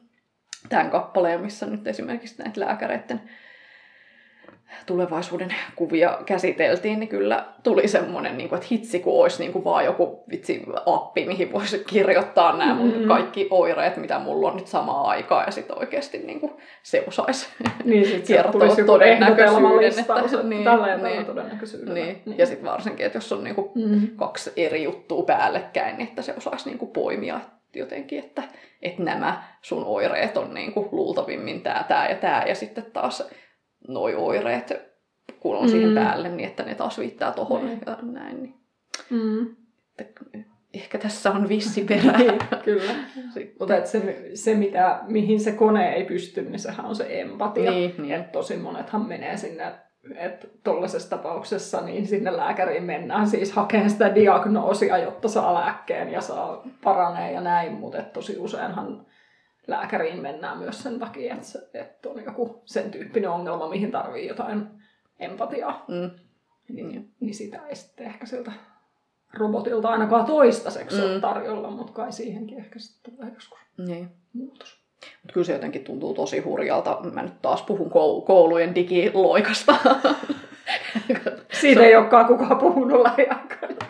tämän 0.70 0.90
kappaleen, 0.90 1.42
missä 1.42 1.66
nyt 1.66 1.88
esimerkiksi 1.88 2.44
näitä 2.44 2.60
lääkäreiden 2.60 3.22
tulevaisuuden 4.86 5.56
kuvia 5.76 6.20
käsiteltiin, 6.26 7.00
niin 7.00 7.10
kyllä 7.10 7.46
tuli 7.64 7.88
semmoinen, 7.88 8.38
niin 8.38 8.50
kuin, 8.50 8.58
että 8.58 8.68
hitsi 8.72 9.00
kun 9.00 9.22
olisi 9.22 9.40
niin 9.40 9.54
kuin 9.54 9.64
vaan 9.64 9.86
joku 9.86 10.24
vitsi 10.32 10.64
appi, 10.86 11.26
mihin 11.26 11.52
voisi 11.52 11.84
kirjoittaa 11.88 12.58
nämä 12.58 12.74
mun 12.74 12.88
mm-hmm. 12.88 13.08
kaikki 13.08 13.48
oireet, 13.50 13.98
mitä 13.98 14.20
mulla 14.20 14.52
on 14.52 14.58
nyt 14.58 14.68
samaa 14.68 15.08
aikaa, 15.08 15.44
ja 15.44 15.52
sitten 15.52 15.80
oikeasti 15.80 16.18
niin 16.18 16.40
kuin 16.40 16.52
se 16.84 17.04
osaisi 17.08 17.48
niin, 17.84 18.06
sit 18.06 18.28
kertoa 18.28 18.76
todennäköisyyden. 18.86 20.00
Että, 20.00 20.44
niin, 20.44 20.64
tällä 20.64 20.88
ja 20.88 20.98
niin, 20.98 21.26
todennäköisyydellä. 21.26 21.94
Niin. 21.94 22.22
niin. 22.26 22.38
Ja 22.38 22.46
sitten 22.46 22.72
varsinkin, 22.72 23.06
että 23.06 23.18
jos 23.18 23.32
on 23.32 23.44
niin 23.44 23.56
kuin 23.56 23.72
mm-hmm. 23.76 24.08
kaksi 24.16 24.52
eri 24.56 24.84
juttua 24.84 25.24
päällekkäin, 25.24 25.98
niin 25.98 26.08
että 26.08 26.22
se 26.22 26.34
osaisi 26.38 26.70
niin 26.70 26.78
kuin 26.78 26.92
poimia 26.92 27.40
jotenkin, 27.76 28.20
että, 28.20 28.44
että 28.82 29.04
nämä 29.04 29.44
sun 29.62 29.84
oireet 29.86 30.38
on 30.38 30.54
niin 30.54 30.74
kuin 30.74 30.90
luultavimmin 30.92 31.62
tämä, 31.62 31.86
tämä 31.88 32.08
ja 32.08 32.16
tämä, 32.16 32.44
ja 32.48 32.56
sitten 32.56 32.86
taas 32.94 33.24
noi 33.88 34.16
oireet, 34.16 34.74
kun 35.40 35.56
on 35.58 35.64
mm. 35.64 35.70
siihen 35.70 35.96
päälle, 35.96 36.30
niin 36.30 36.50
että 36.50 36.64
ne 36.64 36.76
taas 36.76 37.00
viittaa 37.00 37.32
tohon 37.32 37.62
mm. 37.62 37.80
ja 37.86 37.98
näin. 38.02 38.44
Niin. 38.44 38.56
Mm. 39.10 39.56
Että 40.00 40.22
ehkä 40.74 40.98
tässä 40.98 41.32
on 41.32 41.50
vissi 41.50 41.84
perä. 41.84 42.12
niin, 42.18 42.40
kyllä. 42.64 42.94
Mutta 43.60 43.86
se, 43.86 44.30
se 44.34 44.56
mitä, 44.56 45.00
mihin 45.08 45.40
se 45.40 45.52
kone 45.52 45.94
ei 45.94 46.04
pysty, 46.04 46.42
niin 46.42 46.60
sehän 46.60 46.86
on 46.86 46.96
se 46.96 47.22
empatia. 47.22 47.72
Niin, 47.72 47.96
niin. 47.98 48.16
Et 48.16 48.32
tosi 48.32 48.58
monethan 48.58 49.08
menee 49.08 49.38
sinne 49.38 49.74
että 50.16 50.48
tuollaisessa 50.64 51.10
tapauksessa 51.10 51.82
niin 51.82 52.08
sinne 52.08 52.38
lääkäriin 52.38 52.84
mennään 52.84 53.28
siis 53.28 53.52
hakemaan 53.52 53.90
sitä 53.90 54.16
diagnoosia, 54.16 54.98
jotta 54.98 55.28
saa 55.28 55.54
lääkkeen 55.54 56.12
ja 56.12 56.22
saa 56.22 56.64
paranee 56.84 57.32
ja 57.32 57.42
näin, 57.42 57.74
mutta 57.74 58.02
tosi 58.02 58.38
useinhan 58.38 59.06
lääkäriin 59.68 60.22
mennään 60.22 60.58
myös 60.58 60.84
sen 60.84 61.00
takia, 61.00 61.34
että, 61.34 61.48
se, 61.48 61.60
että 61.74 62.10
on 62.10 62.24
joku 62.24 62.62
sen 62.66 62.92
tyyppinen 62.92 63.30
ongelma, 63.30 63.70
mihin 63.70 63.92
tarvii 63.92 64.28
jotain 64.28 64.68
empatiaa. 65.20 65.86
Mm. 65.88 66.12
Niin, 66.70 67.12
niin 67.20 67.34
sitä 67.34 67.68
ei 67.68 67.76
sitten 67.76 68.06
ehkä 68.06 68.26
siltä 68.26 68.52
robotilta 69.34 69.90
ainakaan 69.90 70.26
toistaiseksi 70.26 70.98
mm. 70.98 71.04
ole 71.04 71.20
tarjolla, 71.20 71.70
mutta 71.70 71.94
kai 71.94 72.12
siihenkin 72.12 72.58
ehkä 72.58 72.80
sitten 72.80 73.14
tulee 73.14 73.34
joskus 73.34 73.60
niin. 73.78 74.10
muutos. 74.34 74.86
Mutta 75.22 75.34
kyllä 75.34 75.46
se 75.46 75.54
jotenkin 75.54 75.84
tuntuu 75.84 76.14
tosi 76.14 76.40
hurjalta. 76.40 77.00
Mä 77.14 77.24
nyt 77.24 77.42
taas 77.42 77.62
puhun 77.62 77.90
koulujen 78.26 78.76
digiloikasta. 78.76 79.76
Siitä 81.62 81.82
ei 81.82 81.96
olekaan 81.96 82.26
kukaan 82.26 82.58
puhunut 82.58 83.02
lähiaikoina. 83.02 83.86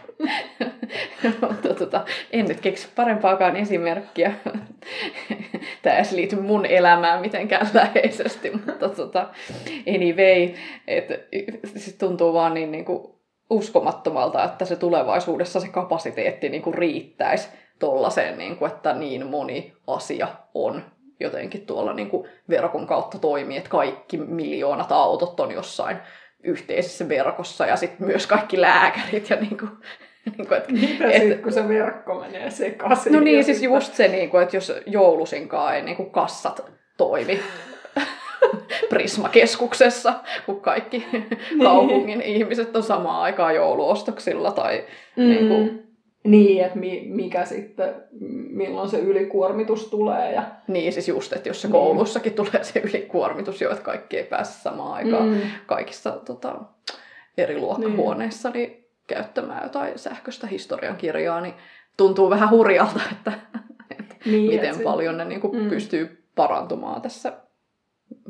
Mutta 1.41 1.73
tota, 1.73 2.05
en 2.31 2.45
nyt 2.45 2.61
keksi 2.61 2.87
parempaakaan 2.95 3.55
esimerkkiä. 3.55 4.33
Tämä 5.81 5.97
ei 5.97 6.03
liity 6.11 6.35
mun 6.35 6.65
elämään 6.65 7.21
mitenkään 7.21 7.69
läheisesti, 7.73 8.51
mutta 8.65 8.89
tota, 8.89 9.29
anyway, 9.95 10.53
että 10.87 11.17
siis 11.65 11.95
tuntuu 11.95 12.33
vaan 12.33 12.53
niin, 12.53 12.71
niin 12.71 12.85
kuin 12.85 13.15
uskomattomalta, 13.49 14.43
että 14.43 14.65
se 14.65 14.75
tulevaisuudessa 14.75 15.59
se 15.59 15.67
kapasiteetti 15.67 16.49
niin 16.49 16.61
kuin 16.61 16.73
riittäisi 16.73 17.49
tollaiseen, 17.79 18.37
niin 18.37 18.57
että 18.67 18.93
niin 18.93 19.27
moni 19.27 19.73
asia 19.87 20.27
on 20.53 20.83
jotenkin 21.19 21.65
tuolla 21.65 21.93
niin 21.93 22.09
kuin 22.09 22.29
verkon 22.49 22.87
kautta 22.87 23.19
toimii, 23.19 23.57
että 23.57 23.69
kaikki 23.69 24.17
miljoonat 24.17 24.91
autot 24.91 25.39
on 25.39 25.51
jossain 25.51 25.97
yhteisessä 26.43 27.09
verkossa 27.09 27.65
ja 27.65 27.75
sitten 27.75 28.07
myös 28.07 28.27
kaikki 28.27 28.61
lääkärit 28.61 29.29
ja 29.29 29.35
niin 29.35 29.57
kuin, 29.57 29.71
niin 30.37 30.47
kuin, 30.47 30.57
että, 30.57 30.71
Mitä 30.71 31.11
et, 31.11 31.21
sit, 31.21 31.41
kun 31.41 31.51
se 31.51 31.67
verkko 31.67 32.19
menee 32.19 32.49
sekaisin? 32.49 33.13
No 33.13 33.19
niin, 33.19 33.43
siis 33.43 33.63
just 33.63 33.93
se, 33.93 34.07
niin 34.07 34.29
kuin, 34.29 34.43
että 34.43 34.57
jos 34.57 34.73
joulusinkaan 34.85 35.75
ei 35.75 35.81
niin 35.81 35.95
kuin 35.95 36.09
kassat 36.09 36.71
toimi 36.97 37.39
Prismakeskuksessa, 38.89 40.13
kun 40.45 40.61
kaikki 40.61 41.05
niin. 41.11 41.27
kaupungin 41.63 42.21
ihmiset 42.21 42.75
on 42.75 42.83
samaan 42.83 43.21
aikaan 43.21 43.55
jouluostoksilla 43.55 44.51
tai 44.51 44.83
mm. 45.15 45.23
niin 45.23 45.47
kuin, 45.47 45.85
niin, 46.23 46.65
että 46.65 46.79
mi, 46.79 47.03
mikä 47.09 47.45
sitten, 47.45 47.95
milloin 48.49 48.89
se 48.89 48.99
ylikuormitus 48.99 49.87
tulee. 49.87 50.33
Ja... 50.33 50.43
Niin, 50.67 50.93
siis 50.93 51.07
just, 51.07 51.33
että 51.33 51.49
jos 51.49 51.61
se 51.61 51.67
niin. 51.67 51.71
koulussakin 51.71 52.33
tulee 52.33 52.63
se 52.63 52.79
ylikuormitus 52.79 53.61
jo, 53.61 53.71
että 53.71 53.83
kaikki 53.83 54.17
ei 54.17 54.23
pääse 54.23 54.61
samaan 54.61 54.93
aikaan 54.93 55.29
mm. 55.29 55.41
kaikissa 55.65 56.11
tota, 56.11 56.55
eri 57.37 57.57
luokkahuoneissa, 57.57 58.49
niin. 58.49 58.74
Käyttämään 59.07 59.63
jotain 59.63 59.99
sähköistä 59.99 60.47
historiankirjaa, 60.47 61.41
niin 61.41 61.53
tuntuu 61.97 62.29
vähän 62.29 62.49
hurjalta, 62.49 62.99
että, 63.11 63.31
että 63.99 64.15
niin, 64.25 64.51
miten 64.51 64.69
että 64.69 64.83
paljon 64.83 65.17
ne 65.17 65.25
niin 65.25 65.41
kuin 65.41 65.63
mm. 65.63 65.69
pystyy 65.69 66.27
parantumaan 66.35 67.01
tässä 67.01 67.33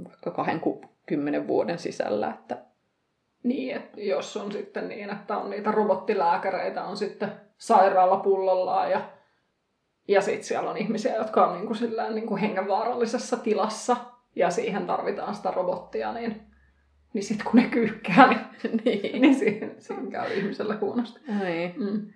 vaikka 0.03 0.32
20 0.32 1.48
vuoden 1.48 1.79
sisällä. 1.79 2.29
Että... 2.29 2.58
Niin, 3.44 3.75
että 3.75 4.01
jos 4.01 4.38
on 4.38 4.51
sitten 4.51 4.88
niin, 4.88 5.10
että 5.10 5.38
on 5.38 5.50
niitä 5.50 5.72
robottilääkäreitä, 5.72 6.84
on 6.84 6.98
sitten 6.98 7.32
sairaalapullollaan 7.58 8.91
ja, 8.91 9.01
ja 10.08 10.22
sitten 10.22 10.44
siellä 10.44 10.70
on 10.70 10.77
ihmisiä, 10.77 11.15
jotka 11.15 11.48
on 11.48 11.53
niin 11.53 11.67
kuin 11.67 11.77
sillään 11.77 12.15
niin 12.15 12.27
kuin 12.27 12.41
hengenvaarallisessa 12.41 13.38
tilassa 13.38 13.98
ja 14.36 14.50
siihen 14.50 14.88
tarvitaan 14.88 15.36
sitä 15.36 15.51
robottia, 15.51 16.13
niin 16.13 16.44
niin 17.15 17.24
sitten 17.24 17.45
kun 17.51 17.62
ne 17.62 17.67
kyykkää, 17.67 18.29
niin, 18.29 18.81
niin. 18.86 19.22
niin 19.22 19.36
siinä, 19.36 19.67
siinä 19.79 20.12
käy 20.12 20.34
ihmisellä 20.34 20.77
huonosti. 20.81 21.19
Niin. 21.43 21.74
Mm. 21.77 22.13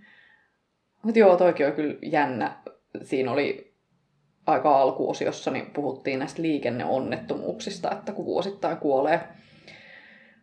Mutta 1.04 1.20
joo, 1.20 1.38
toikin 1.38 1.68
on 1.68 1.74
kyllä 1.74 1.96
jännä. 2.02 2.58
Siinä 3.04 3.32
oli 3.32 3.74
aika 4.48 4.82
alkuosiossa, 4.82 5.52
niin 5.52 5.66
puhuttiin 5.66 6.20
näistä 6.20 6.42
liikenneonnettomuuksista, 6.42 7.92
että 7.92 8.12
kun 8.12 8.26
vuosittain 8.26 8.78
kuolee, 8.78 9.22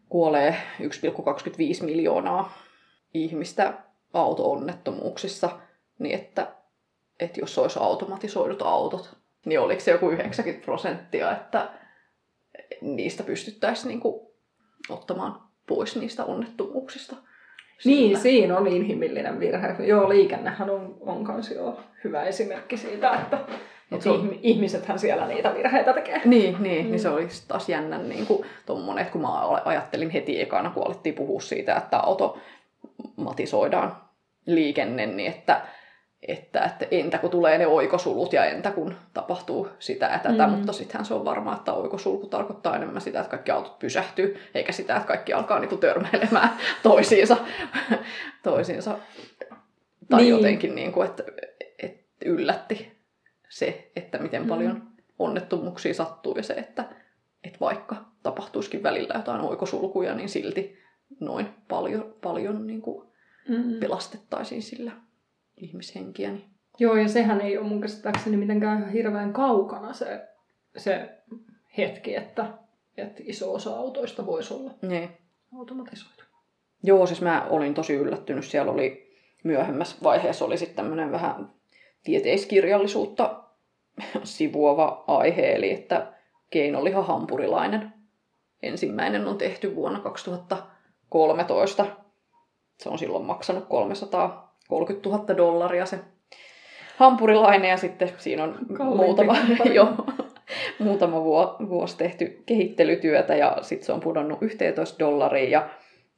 kuolee 0.08 0.56
1,25 0.80 1.84
miljoonaa 1.84 2.58
ihmistä 3.14 3.74
auto-onnettomuuksissa, 4.12 5.50
niin 5.98 6.14
että, 6.14 6.54
että 7.20 7.40
jos 7.40 7.58
olisi 7.58 7.78
automatisoidut 7.78 8.62
autot, 8.62 9.16
niin 9.44 9.60
oliko 9.60 9.80
se 9.80 9.90
joku 9.90 10.10
90 10.10 10.64
prosenttia, 10.64 11.32
että 11.32 11.70
niistä 12.80 13.22
pystyttäisiin 13.22 13.88
niin 13.88 14.00
kuin 14.00 14.25
ottamaan 14.88 15.40
pois 15.66 15.96
niistä 15.96 16.24
onnettomuuksista. 16.24 17.16
Niin, 17.84 18.18
siinä 18.18 18.58
on 18.58 18.66
inhimillinen 18.66 19.40
virhe. 19.40 19.76
Joo, 19.78 20.08
liikennehän 20.08 20.70
on, 20.70 20.96
on 21.00 21.24
kans 21.24 21.50
jo 21.50 21.80
hyvä 22.04 22.22
esimerkki 22.22 22.76
siitä, 22.76 23.10
että 23.10 23.38
et 23.92 24.06
on... 24.06 24.38
ihmisethän 24.42 24.98
siellä 24.98 25.26
niitä 25.26 25.54
virheitä 25.54 25.92
tekee. 25.92 26.20
Niin, 26.24 26.56
niin, 26.60 26.84
mm. 26.84 26.90
niin 26.90 27.00
se 27.00 27.08
oli 27.08 27.28
taas 27.48 27.68
jännä 27.68 27.98
niin 27.98 28.26
kuin 28.26 28.46
tommonen, 28.66 29.02
että 29.02 29.12
kun 29.12 29.20
mä 29.20 29.48
ajattelin 29.64 30.10
heti 30.10 30.40
ekana, 30.40 30.70
kun 30.70 30.86
alettiin 30.86 31.14
puhua 31.14 31.40
siitä, 31.40 31.76
että 31.76 31.98
auto 31.98 32.38
matisoidaan 33.16 33.96
liikenne, 34.46 35.06
niin 35.06 35.32
että 35.32 35.60
että, 36.22 36.64
että 36.64 36.86
entä 36.90 37.18
kun 37.18 37.30
tulee 37.30 37.58
ne 37.58 37.66
oikosulut 37.66 38.32
ja 38.32 38.44
entä 38.44 38.70
kun 38.70 38.94
tapahtuu 39.14 39.68
sitä 39.78 40.06
ja 40.06 40.18
tätä, 40.18 40.46
mm. 40.46 40.52
mutta 40.52 40.72
sittenhän 40.72 41.04
se 41.04 41.14
on 41.14 41.24
varmaa, 41.24 41.56
että 41.56 41.72
oikosulku 41.72 42.26
tarkoittaa 42.26 42.76
enemmän 42.76 43.00
sitä, 43.00 43.20
että 43.20 43.30
kaikki 43.30 43.50
autot 43.50 43.78
pysähtyy, 43.78 44.36
eikä 44.54 44.72
sitä, 44.72 44.96
että 44.96 45.08
kaikki 45.08 45.32
alkaa 45.32 45.58
niinku 45.58 45.76
törmäilemään 45.76 46.50
toisiinsa, 46.82 47.36
toisiinsa. 48.42 48.98
Tai 50.10 50.20
niin. 50.20 50.30
jotenkin, 50.30 50.74
niinku, 50.74 51.02
että, 51.02 51.22
että 51.78 52.06
yllätti 52.24 52.96
se, 53.48 53.90
että 53.96 54.18
miten 54.18 54.42
mm. 54.42 54.48
paljon 54.48 54.82
onnettomuuksia 55.18 55.94
sattuu 55.94 56.36
ja 56.36 56.42
se, 56.42 56.54
että, 56.54 56.84
että 57.44 57.60
vaikka 57.60 57.96
tapahtuisikin 58.22 58.82
välillä 58.82 59.14
jotain 59.14 59.40
oikosulkuja, 59.40 60.14
niin 60.14 60.28
silti 60.28 60.78
noin 61.20 61.48
paljon, 61.68 62.14
paljon 62.22 62.66
niin 62.66 62.82
kuin 62.82 63.08
mm. 63.48 63.80
pelastettaisiin 63.80 64.62
sillä 64.62 64.92
ihmishenkiä. 65.56 66.30
Niin... 66.30 66.44
Joo, 66.78 66.96
ja 66.96 67.08
sehän 67.08 67.40
ei 67.40 67.58
ole 67.58 67.66
mun 67.66 67.80
käsittääkseni 67.80 68.36
mitenkään 68.36 68.92
hirveän 68.92 69.32
kaukana 69.32 69.92
se, 69.92 70.28
se 70.76 71.10
hetki, 71.78 72.16
että, 72.16 72.46
että 72.96 73.22
iso 73.26 73.54
osa 73.54 73.76
autoista 73.76 74.26
voisi 74.26 74.54
olla 74.54 74.74
niin. 74.82 75.10
automatisoitu. 75.58 76.24
Joo, 76.82 77.06
siis 77.06 77.20
mä 77.20 77.46
olin 77.50 77.74
tosi 77.74 77.94
yllättynyt. 77.94 78.44
Siellä 78.44 78.72
oli 78.72 79.16
myöhemmässä 79.44 79.96
vaiheessa 80.02 80.44
oli 80.44 80.58
sitten 80.58 80.76
tämmöinen 80.76 81.12
vähän 81.12 81.52
tieteiskirjallisuutta 82.02 83.42
sivuava 84.24 85.04
aihe, 85.06 85.52
eli 85.52 85.70
että 85.70 86.12
keinoliha 86.50 87.02
hampurilainen 87.02 87.92
ensimmäinen 88.62 89.26
on 89.26 89.38
tehty 89.38 89.74
vuonna 89.74 90.00
2013. 90.00 91.86
Se 92.78 92.88
on 92.88 92.98
silloin 92.98 93.24
maksanut 93.24 93.66
330 94.68 95.08
000 95.08 95.36
dollaria 95.36 95.86
se 95.86 95.98
hampurilainen 96.96 97.70
ja 97.70 97.76
sitten 97.76 98.10
siinä 98.18 98.44
on 98.44 98.58
Kalliimpi 98.72 99.04
muutama, 99.04 99.36
jo, 99.74 99.94
muutama 100.78 101.24
vuosi 101.68 101.96
tehty 101.96 102.42
kehittelytyötä 102.46 103.36
ja 103.36 103.56
sitten 103.62 103.86
se 103.86 103.92
on 103.92 104.00
pudonnut 104.00 104.42
11 104.42 104.98
dollariin 104.98 105.50
ja 105.50 105.68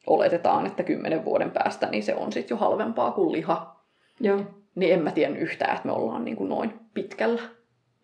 oletetaan, 0.06 0.66
että 0.66 0.82
kymmenen 0.82 1.24
vuoden 1.24 1.50
päästä 1.50 1.86
niin 1.86 2.02
se 2.02 2.14
on 2.14 2.32
sitten 2.32 2.54
jo 2.54 2.58
halvempaa 2.58 3.10
kuin 3.10 3.32
liha. 3.32 3.76
Joo. 4.20 4.40
Niin 4.74 4.94
en 4.94 5.02
mä 5.02 5.10
tiedä 5.10 5.36
yhtään, 5.36 5.76
että 5.76 5.88
me 5.88 5.92
ollaan 5.92 6.24
niin 6.24 6.36
kuin 6.36 6.48
noin 6.48 6.72
pitkällä. 6.94 7.42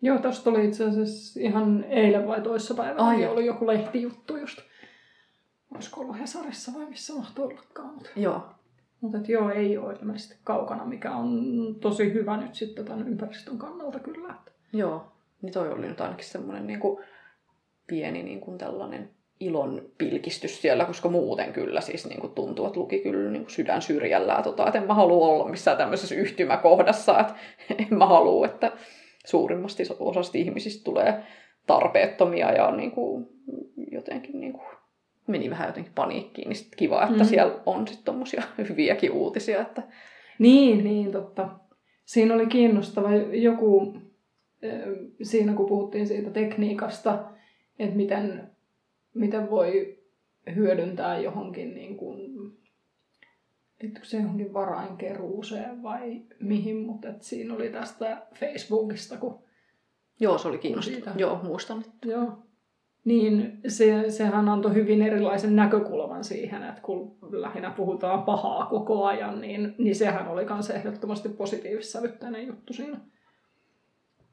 Joo, 0.01 0.19
tosta 0.19 0.43
tuli 0.43 0.65
itse 0.65 0.83
asiassa 0.83 1.39
ihan 1.39 1.85
eilen 1.89 2.27
vai 2.27 2.41
toissapäivänä. 2.41 3.07
Ai 3.07 3.21
joo. 3.21 3.33
oli 3.33 3.45
joku 3.45 3.67
lehtijuttu 3.67 4.37
just. 4.37 4.59
Olisiko 5.75 6.01
ollut 6.01 6.19
Hesarissa 6.19 6.71
vai 6.77 6.85
missä 6.85 7.13
mahtoi 7.13 7.45
ollakaan. 7.45 7.93
Mutta, 7.93 8.09
Joo. 8.15 8.54
Mutta 9.01 9.17
et 9.17 9.29
joo, 9.29 9.49
ei 9.49 9.77
ole 9.77 9.93
ilmeisesti 9.93 10.35
kaukana, 10.43 10.85
mikä 10.85 11.11
on 11.11 11.55
tosi 11.81 12.13
hyvä 12.13 12.37
nyt 12.37 12.55
sitten 12.55 12.85
tämän 12.85 13.07
ympäristön 13.07 13.57
kannalta 13.57 13.99
kyllä. 13.99 14.29
Että. 14.29 14.51
Joo, 14.73 15.05
niin 15.41 15.53
toi 15.53 15.69
oli 15.69 15.87
nyt 15.87 16.01
ainakin 16.01 16.25
semmoinen 16.25 16.67
niin 16.67 16.79
kuin 16.79 17.03
pieni 17.87 18.23
niin 18.23 18.41
kuin 18.41 18.57
tällainen 18.57 19.09
ilon 19.39 19.81
pilkistys 19.97 20.61
siellä, 20.61 20.85
koska 20.85 21.09
muuten 21.09 21.53
kyllä 21.53 21.81
siis 21.81 22.07
niin 22.07 22.21
kuin 22.21 22.33
tuntuu, 22.33 22.65
että 22.65 22.79
luki 22.79 22.99
kyllä 22.99 23.31
niin 23.31 23.43
kuin 23.43 23.51
sydän 23.51 23.81
syrjällään, 23.81 24.43
tota, 24.43 24.67
että 24.67 24.79
en 24.79 24.87
mä 24.87 24.93
halua 24.93 25.27
olla 25.27 25.49
missään 25.49 25.77
tämmöisessä 25.77 26.15
yhtymäkohdassa, 26.15 27.19
että 27.19 27.33
en 27.83 27.97
mä 27.97 28.05
halua, 28.05 28.45
että 28.45 28.71
suurimmasti 29.25 29.83
osasta 29.99 30.37
ihmisistä 30.37 30.83
tulee 30.83 31.23
tarpeettomia 31.67 32.51
ja 32.51 32.71
niin 32.71 32.91
kuin, 32.91 33.27
jotenkin 33.91 34.39
niin 34.39 34.53
kuin, 34.53 34.74
meni 35.27 35.49
vähän 35.49 35.67
jotenkin 35.67 35.93
paniikkiin, 35.95 36.47
niin 36.49 36.55
sit 36.55 36.75
kiva, 36.75 37.03
että 37.03 37.23
Mm. 37.23 37.25
siellä 37.25 37.59
on 37.65 37.87
sitten 37.87 38.05
tommosia 38.05 38.43
hyviäkin 38.69 39.11
uutisia, 39.11 39.61
että 39.61 39.83
Niin, 40.39 40.83
niin, 40.83 41.11
totta. 41.11 41.49
Siinä 42.05 42.33
oli 42.35 42.47
kiinnostava 42.47 43.15
joku, 43.15 43.97
siinä 45.23 45.53
kun 45.53 45.65
puhuttiin 45.65 46.07
siitä 46.07 46.29
tekniikasta, 46.29 47.23
että 47.79 47.95
miten, 47.95 48.51
miten 49.13 49.49
voi 49.49 49.99
hyödyntää 50.55 51.19
johonkin, 51.19 51.73
niin 51.73 51.97
kuin, 51.97 52.19
liittyykö 53.81 54.07
se 54.07 54.17
johonkin 54.17 54.53
varainkeruuseen 54.53 55.83
vai 55.83 56.21
mihin, 56.39 56.77
mutta 56.77 57.09
et 57.09 57.21
siinä 57.21 57.53
oli 57.53 57.69
tästä 57.69 58.27
Facebookista, 58.35 59.17
kun 59.17 59.39
joo, 60.19 60.37
se 60.37 60.47
oli 60.47 60.57
kiinnostavaa. 60.57 61.13
Joo, 61.17 61.39
muistan. 61.43 61.83
Joo. 62.05 62.37
Niin 63.05 63.59
se, 63.67 64.09
sehän 64.11 64.49
antoi 64.49 64.73
hyvin 64.73 65.01
erilaisen 65.01 65.55
näkökulman 65.55 66.23
siihen, 66.23 66.63
että 66.63 66.81
kun 66.81 67.17
lähinnä 67.31 67.71
puhutaan 67.71 68.23
pahaa 68.23 68.65
koko 68.65 69.05
ajan, 69.05 69.41
niin, 69.41 69.75
niin 69.77 69.95
sehän 69.95 70.27
oli 70.27 70.45
myös 70.45 70.69
ehdottomasti 70.69 71.29
positiivissävytteinen 71.29 72.47
juttu 72.47 72.73
siinä, 72.73 72.97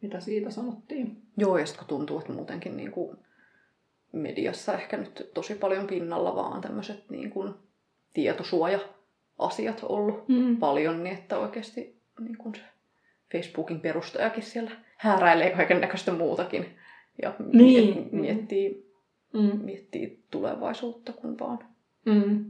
mitä 0.02 0.21
siitä 0.21 0.50
sanottiin. 0.50 1.23
Joo, 1.37 1.59
ja 1.59 1.67
sitten 1.67 1.87
tuntuu, 1.87 2.19
että 2.19 2.33
muutenkin 2.33 2.76
niin 2.76 2.93
kuin 2.93 3.17
mediassa 4.12 4.75
ehkä 4.75 4.97
nyt 4.97 5.31
tosi 5.35 5.55
paljon 5.55 5.87
pinnalla 5.87 6.37
vaan 6.37 6.61
tämmöiset 6.61 7.11
niin 7.11 7.31
kuin 7.31 7.55
tietosuoja-asiat 8.14 9.81
ollut 9.83 10.29
Mm. 10.29 10.57
paljon, 10.57 11.05
niin 11.05 11.17
että 11.17 11.38
oikeasti 11.38 12.00
niin 12.21 12.37
kuin 12.37 12.54
se 12.54 12.61
Facebookin 13.32 13.80
perustajakin 13.80 14.43
siellä 14.43 14.71
hääräilee 14.97 15.50
kaiken 15.50 15.80
näköistä 15.80 16.13
muutakin 16.13 16.78
ja 17.22 17.34
Niin, 17.52 17.94
niin. 17.94 18.08
miettii, 18.20 18.92
Mm. 19.32 19.64
miettii 19.64 20.22
tulevaisuutta, 20.30 21.12
kun 21.12 21.38
vaan, 21.40 21.58
Mm. 22.06 22.44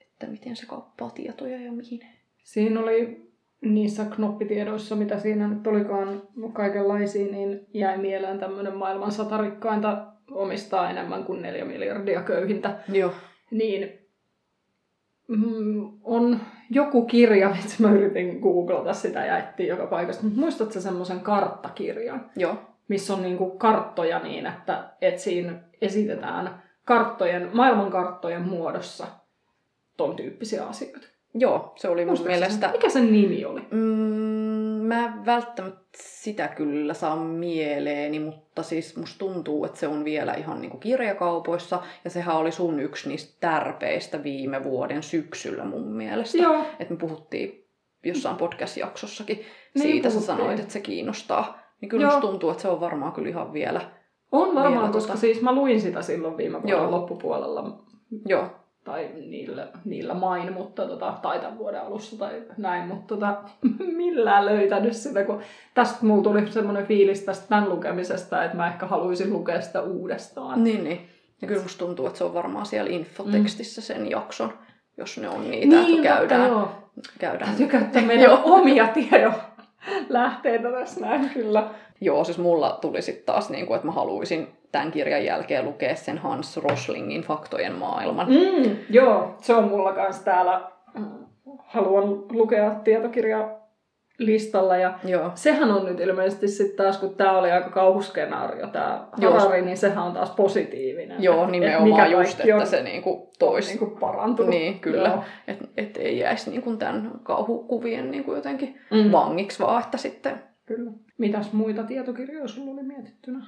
että 0.00 0.26
miten 0.26 0.56
se 0.56 0.66
kauppaa 0.66 1.10
tietoja 1.10 1.60
ja 1.60 1.72
mihin. 1.72 2.00
Siinä 2.44 2.80
oli 2.80 3.24
niissä 3.60 4.04
knoppitiedoissa, 4.04 4.96
mitä 4.96 5.18
siinä 5.18 5.48
nyt 5.48 5.66
olikaan 5.66 6.22
kaikenlaisia, 6.52 7.26
niin 7.32 7.66
jäi 7.74 7.98
mieleen 7.98 8.38
tämmöinen 8.38 8.76
maailman 8.76 9.12
sata 9.12 9.38
rikkainta 9.38 10.06
omistaa 10.30 10.90
enemmän 10.90 11.24
kuin 11.24 11.42
neljä 11.42 11.64
miljardia 11.64 12.22
köyhintä. 12.22 12.78
Joo. 12.92 13.12
niin 13.50 13.98
mm, 15.28 15.90
on 16.02 16.40
joku 16.70 17.06
kirja, 17.06 17.48
mitä 17.48 17.74
mä 17.78 17.92
yritin 17.92 18.38
googlata 18.40 18.92
sitä 18.92 19.26
ja 19.26 19.38
etsiä 19.38 19.66
joka 19.66 19.86
paikasta, 19.86 20.22
mutta 20.24 20.40
muistatko 20.40 20.80
semmoisen 20.80 21.20
karttakirjan, 21.20 22.30
Joo. 22.36 22.56
Missä 22.88 23.14
on 23.14 23.22
niinku 23.22 23.50
karttoja 23.50 24.18
niin, 24.18 24.46
että, 24.46 24.84
että 25.00 25.20
siinä 25.20 25.52
esitetään 25.80 26.62
karttojen, 26.84 27.50
maailmankarttojen 27.52 28.42
muodossa 28.42 29.06
ton 29.96 30.16
tyyppisiä 30.16 30.66
asioita. 30.66 31.06
Joo, 31.34 31.72
se 31.76 31.88
oli 31.88 32.04
mun 32.04 32.16
sä 32.16 32.24
mielestä... 32.24 32.68
Mikä 32.72 32.88
sen 32.88 33.12
nimi 33.12 33.44
oli? 33.44 33.60
Mm, 33.70 33.78
mä 34.86 35.04
en 35.06 35.26
välttämättä 35.26 35.84
sitä 35.96 36.48
kyllä 36.48 36.94
saa 36.94 37.16
mieleeni, 37.16 38.18
mutta 38.18 38.62
siis 38.62 38.96
musta 38.96 39.18
tuntuu, 39.18 39.64
että 39.64 39.78
se 39.78 39.88
on 39.88 40.04
vielä 40.04 40.34
ihan 40.34 40.60
niinku 40.60 40.76
kirjakaupoissa. 40.78 41.82
Ja 42.04 42.10
sehän 42.10 42.36
oli 42.36 42.52
sun 42.52 42.80
yksi 42.80 43.08
niistä 43.08 43.36
tärpeistä 43.40 44.22
viime 44.22 44.64
vuoden 44.64 45.02
syksyllä 45.02 45.64
mun 45.64 45.92
mielestä. 45.92 46.38
Joo, 46.38 46.66
Että 46.78 46.94
me 46.94 46.98
puhuttiin 47.00 47.68
jossain 48.04 48.36
podcast-jaksossakin 48.36 49.36
Niin 49.74 49.82
siitä, 49.82 50.10
sä 50.10 50.14
puhuttiin. 50.14 50.38
sanoit, 50.38 50.60
että 50.60 50.72
se 50.72 50.80
kiinnostaa. 50.80 51.63
Niin 51.80 51.88
kyllä 51.88 52.02
Joo. 52.02 52.10
musta 52.10 52.26
tuntuu, 52.28 52.50
että 52.50 52.62
se 52.62 52.68
on 52.68 52.80
varmaan 52.80 53.12
kyllä 53.12 53.28
ihan 53.28 53.52
vielä. 53.52 53.80
on 54.32 54.54
varmaan, 54.54 54.74
Vielä 54.74 54.92
koska 54.92 55.12
tota- 55.12 55.16
siis 55.16 55.42
mä 55.42 55.54
luin 55.54 55.80
sitä 55.80 56.02
silloin 56.02 56.36
viime 56.36 56.62
vuoden 56.62 56.70
Joo. 56.70 56.90
loppupuolella 56.90 57.78
Joo, 58.26 58.46
tai 58.84 59.10
niillä, 59.26 59.68
niillä 59.84 60.14
main, 60.14 60.52
mutta 60.52 60.86
tota, 60.86 61.14
tai 61.22 61.38
tämän 61.40 61.58
vuoden 61.58 61.80
alussa 61.80 62.18
tai 62.18 62.42
näin, 62.56 62.88
mutta 62.88 63.14
tota, 63.14 63.36
millään 63.96 64.46
löytänyt 64.46 64.92
sitä, 64.96 65.24
kun 65.24 65.40
tästä 65.74 66.06
mulla 66.06 66.22
tuli 66.22 66.52
semmoinen 66.52 66.86
fiilis 66.86 67.20
tästä 67.22 67.48
tämän 67.48 67.68
lukemisesta, 67.68 68.44
että 68.44 68.56
mä 68.56 68.66
ehkä 68.68 68.86
haluaisin 68.86 69.32
lukea 69.32 69.60
sitä 69.60 69.82
uudestaan. 69.82 70.64
niin, 70.64 70.84
niin. 70.84 71.00
Ja 71.42 71.48
kyllä 71.48 71.62
musta 71.62 71.84
tuntuu, 71.86 72.06
että 72.06 72.18
se 72.18 72.24
on 72.24 72.34
varmaan 72.34 72.66
siellä 72.66 72.90
infotekstissä 72.90 73.80
sen 73.80 74.10
jakson, 74.10 74.52
jos 74.96 75.18
ne 75.18 75.28
on 75.28 75.50
niitä, 75.50 75.76
että 75.76 75.88
niin, 75.88 76.02
käydään. 76.02 76.40
totta, 76.40 76.54
joo. 76.54 76.70
käydään. 77.18 77.48
Täytyy 77.50 77.66
käyttää 77.66 78.02
meidän 78.12 78.38
omia 78.44 78.86
tiedon 78.88 79.34
lähteitä 80.08 80.70
tässä 80.70 81.00
näin 81.00 81.30
kyllä. 81.34 81.68
Joo, 82.00 82.24
siis 82.24 82.38
mulla 82.38 82.78
tuli 82.80 83.02
sitten 83.02 83.26
taas, 83.26 83.50
niin 83.50 83.66
kuin, 83.66 83.74
että 83.74 83.86
mä 83.86 83.92
haluaisin 83.92 84.48
tämän 84.72 84.90
kirjan 84.92 85.24
jälkeen 85.24 85.64
lukea 85.64 85.94
sen 85.96 86.18
Hans 86.18 86.56
Roslingin 86.56 87.22
Faktojen 87.22 87.74
maailman. 87.74 88.28
Mm, 88.28 88.76
joo, 88.90 89.34
se 89.40 89.54
on 89.54 89.68
mulla 89.68 89.92
kanssa 89.92 90.24
täällä. 90.24 90.60
mm, 90.98 91.04
Haluan 91.66 92.08
lukea 92.32 92.70
tietokirja 92.70 93.48
listalla 94.18 94.76
ja 94.76 94.98
Joo, 95.04 95.30
Sehän 95.34 95.70
on 95.70 95.84
nyt 95.84 96.00
ilmeisesti 96.00 96.48
sitten 96.48 96.76
taas, 96.76 96.98
kun 96.98 97.14
tämä 97.14 97.38
oli 97.38 97.50
aika 97.52 97.70
kauhuskenaario, 97.70 98.66
tämä. 98.66 99.06
Harari, 99.32 99.62
niin 99.62 99.76
sehän 99.76 100.04
on 100.04 100.12
taas 100.12 100.30
positiivinen. 100.30 101.22
Joo 101.22 101.36
Et- 101.38 101.44
et 101.44 101.50
nimenomaan 101.50 101.90
mikä 101.90 102.06
just, 102.06 102.40
että 102.40 102.56
on, 102.56 102.66
se 102.66 102.82
niinku 102.82 103.30
tois. 103.38 103.66
niin 103.68 103.78
kuin 103.78 103.90
parantunut. 103.90 104.50
Niin, 104.50 104.80
kyllä. 104.80 105.22
Että 105.48 105.64
et 105.76 105.96
ei 105.96 106.18
jäisi 106.18 106.50
niinku 106.50 106.76
tämän 106.76 107.10
kauhukuvien 107.22 108.10
niinku 108.10 108.34
jotenkin 108.34 108.80
Mm. 108.90 109.12
vangiksi, 109.12 109.62
vaan 109.62 109.82
että 109.82 109.98
sitten, 109.98 110.42
Kyllä. 110.66 110.90
Mitäs 111.18 111.52
muita 111.52 111.82
tietokirjoja 111.82 112.48
sulla 112.48 112.72
oli 112.72 112.82
mietittynä? 112.82 113.46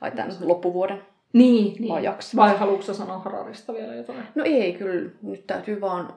ai 0.00 0.10
tämän 0.10 0.32
loppuvuoden 0.40 1.02
Niin, 1.32 1.76
niin. 1.82 1.92
ajaksi. 1.94 2.36
Vai 2.36 2.56
haluatko 2.56 2.92
sanoa 2.92 3.18
Hararista 3.18 3.72
vielä 3.74 3.94
jotain? 3.94 4.18
No 4.34 4.44
ei, 4.46 4.72
kyllä 4.72 5.10
nyt 5.22 5.46
täytyy 5.46 5.80
vaan 5.80 6.08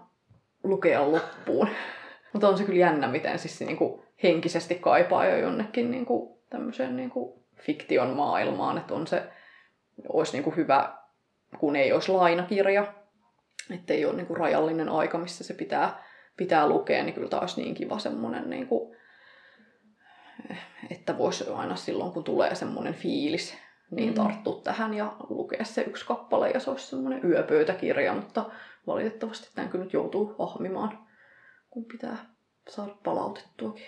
lukea 0.64 1.12
loppuun. 1.12 1.68
Mutta 2.34 2.48
on 2.48 2.58
se 2.58 2.64
kyllä 2.64 2.80
jännä, 2.80 3.08
miten 3.08 3.40
siis 3.40 3.60
niinku 3.60 4.06
henkisesti 4.24 4.76
kaipaa 4.76 5.26
jo 5.26 5.38
jonnekin 5.38 5.92
niinku 5.92 6.42
tämmöiseen 6.50 6.96
niinku 6.96 7.44
fiktion 7.56 8.16
maailmaan. 8.16 8.78
Että 8.78 8.94
on 8.94 9.08
se, 9.08 9.24
olisi 10.10 10.34
niinku 10.34 10.52
hyvä, 10.52 10.94
kun 11.60 11.76
ei 11.76 11.94
olisi 11.94 12.12
lainakirja, 12.12 12.94
että 13.76 13.94
ei 13.94 14.06
ole 14.06 14.16
niinku 14.16 14.36
rajallinen 14.36 14.90
aika, 14.90 15.18
missä 15.18 15.44
se 15.44 15.54
pitää, 15.54 16.04
pitää 16.38 16.70
lukea, 16.70 17.04
niin 17.04 17.14
kyllä 17.14 17.40
olisi 17.42 17.62
niin 17.62 17.76
kiva 17.76 18.00
semmoinen, 18.00 18.50
niinku, 18.50 18.96
että 20.92 21.18
voisi 21.18 21.50
aina 21.50 21.76
silloin, 21.76 22.12
kun 22.12 22.24
tulee 22.24 22.56
semmoinen 22.56 22.94
fiilis, 22.94 23.58
niin 23.92 24.10
Mm. 24.10 24.16
tarttua 24.16 24.62
tähän 24.64 24.94
ja 24.94 25.16
lukea 25.30 25.66
se 25.66 25.82
yksi 25.82 26.06
kappale 26.06 26.52
ja 26.52 26.60
se 26.60 26.70
olisi 26.70 26.88
semmoinen 26.88 27.26
yöpöytäkirja, 27.26 28.14
mutta 28.14 28.46
valitettavasti 28.88 29.50
tämän 29.56 29.70
kyllä 29.70 29.84
nyt 29.84 29.94
joutuu 29.94 30.36
ahmimaan, 30.40 31.09
kun 31.70 31.86
pitää 31.86 32.36
saada 32.70 32.96
palautettuakin 33.04 33.86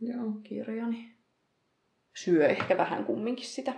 Joo. 0.00 0.32
kirja, 0.42 0.86
niin 0.86 1.16
syö 2.14 2.46
ehkä 2.48 2.76
vähän 2.76 3.04
kumminkin 3.04 3.46
sitä. 3.46 3.72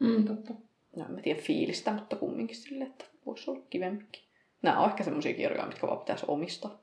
Mm, 0.00 0.24
totta. 0.24 0.54
No 0.96 1.04
en 1.04 1.12
mä 1.12 1.20
tiedä 1.20 1.40
fiilistä, 1.40 1.92
mutta 1.92 2.16
kumminkin 2.16 2.56
sille, 2.56 2.84
että 2.84 3.04
voisi 3.26 3.50
olla 3.50 3.60
kivempikin. 3.70 4.22
Nämä 4.62 4.80
on 4.80 4.90
ehkä 4.90 5.04
semmoisia 5.04 5.34
kirjoja, 5.34 5.66
mitkä 5.66 5.86
vaan 5.86 5.98
pitäisi 5.98 6.24
omistaa. 6.28 6.82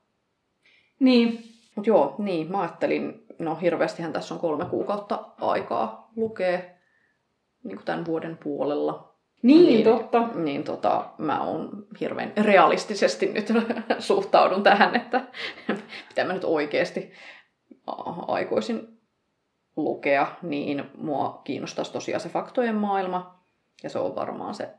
Niin. 1.00 1.44
Mutta 1.76 1.90
joo, 1.90 2.16
niin, 2.18 2.52
mä 2.52 2.62
ajattelin, 2.62 3.26
no 3.40 3.56
hirveästihän 3.56 4.14
tässä 4.14 4.34
on 4.34 4.40
kolme 4.40 4.66
kuukautta 4.66 5.34
aikaa 5.38 6.12
lukea 6.16 6.62
niin 7.64 7.84
tämän 7.86 8.06
vuoden 8.06 8.38
puolella. 8.44 9.07
Niin, 9.42 9.66
niin 9.66 9.84
totta. 9.84 10.28
Niin 10.36 10.64
tota, 10.64 11.06
mä 11.18 11.44
oon 11.44 11.86
hirveän 12.00 12.34
realistisesti 12.38 13.26
nyt 13.26 13.48
suhtaudun 14.00 14.64
tähän, 14.64 14.96
että 14.96 15.22
mitä 16.10 16.24
mä 16.24 16.34
nyt 16.34 16.44
oikeasti 16.44 17.12
aikoisin 18.28 19.00
lukea, 19.76 20.28
niin 20.42 20.84
mua 20.98 21.42
kiinnostaisi 21.44 21.94
tosiaan 21.94 22.22
se 22.22 22.30
faktojen 22.30 22.76
maailma. 22.76 23.40
Ja 23.84 23.90
se 23.90 24.00
on 24.00 24.16
varmaan 24.16 24.56
se 24.56 24.70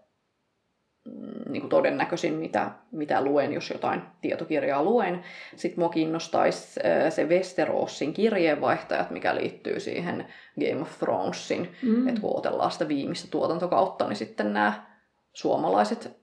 niin 1.49 1.61
kuin 1.61 1.71
todennäköisin, 1.71 2.35
mitä, 2.35 2.71
mitä 2.93 3.25
luen, 3.25 3.53
jos 3.53 3.71
jotain 3.71 4.03
tietokirjaa 4.21 4.83
luen. 4.83 5.23
Sitten 5.57 5.81
mua 5.81 5.89
kiinnostaisi 5.89 6.81
se 7.11 7.25
Westerosin 7.25 8.13
kirjeenvaihtajat, 8.13 9.11
mikä 9.11 9.35
liittyy 9.35 9.81
siihen 9.81 10.27
Game 10.61 10.83
of 10.83 10.99
Thronesin. 10.99 11.73
Mm. 11.83 12.09
Että 12.09 12.21
kun 12.21 12.39
otellaan 12.39 12.71
sitä 12.71 12.89
viimeistä 12.89 13.29
tuotantokautta, 13.31 14.09
niin 14.09 14.17
sitten 14.17 14.53
nämä 14.53 14.87
suomalaiset 15.33 16.19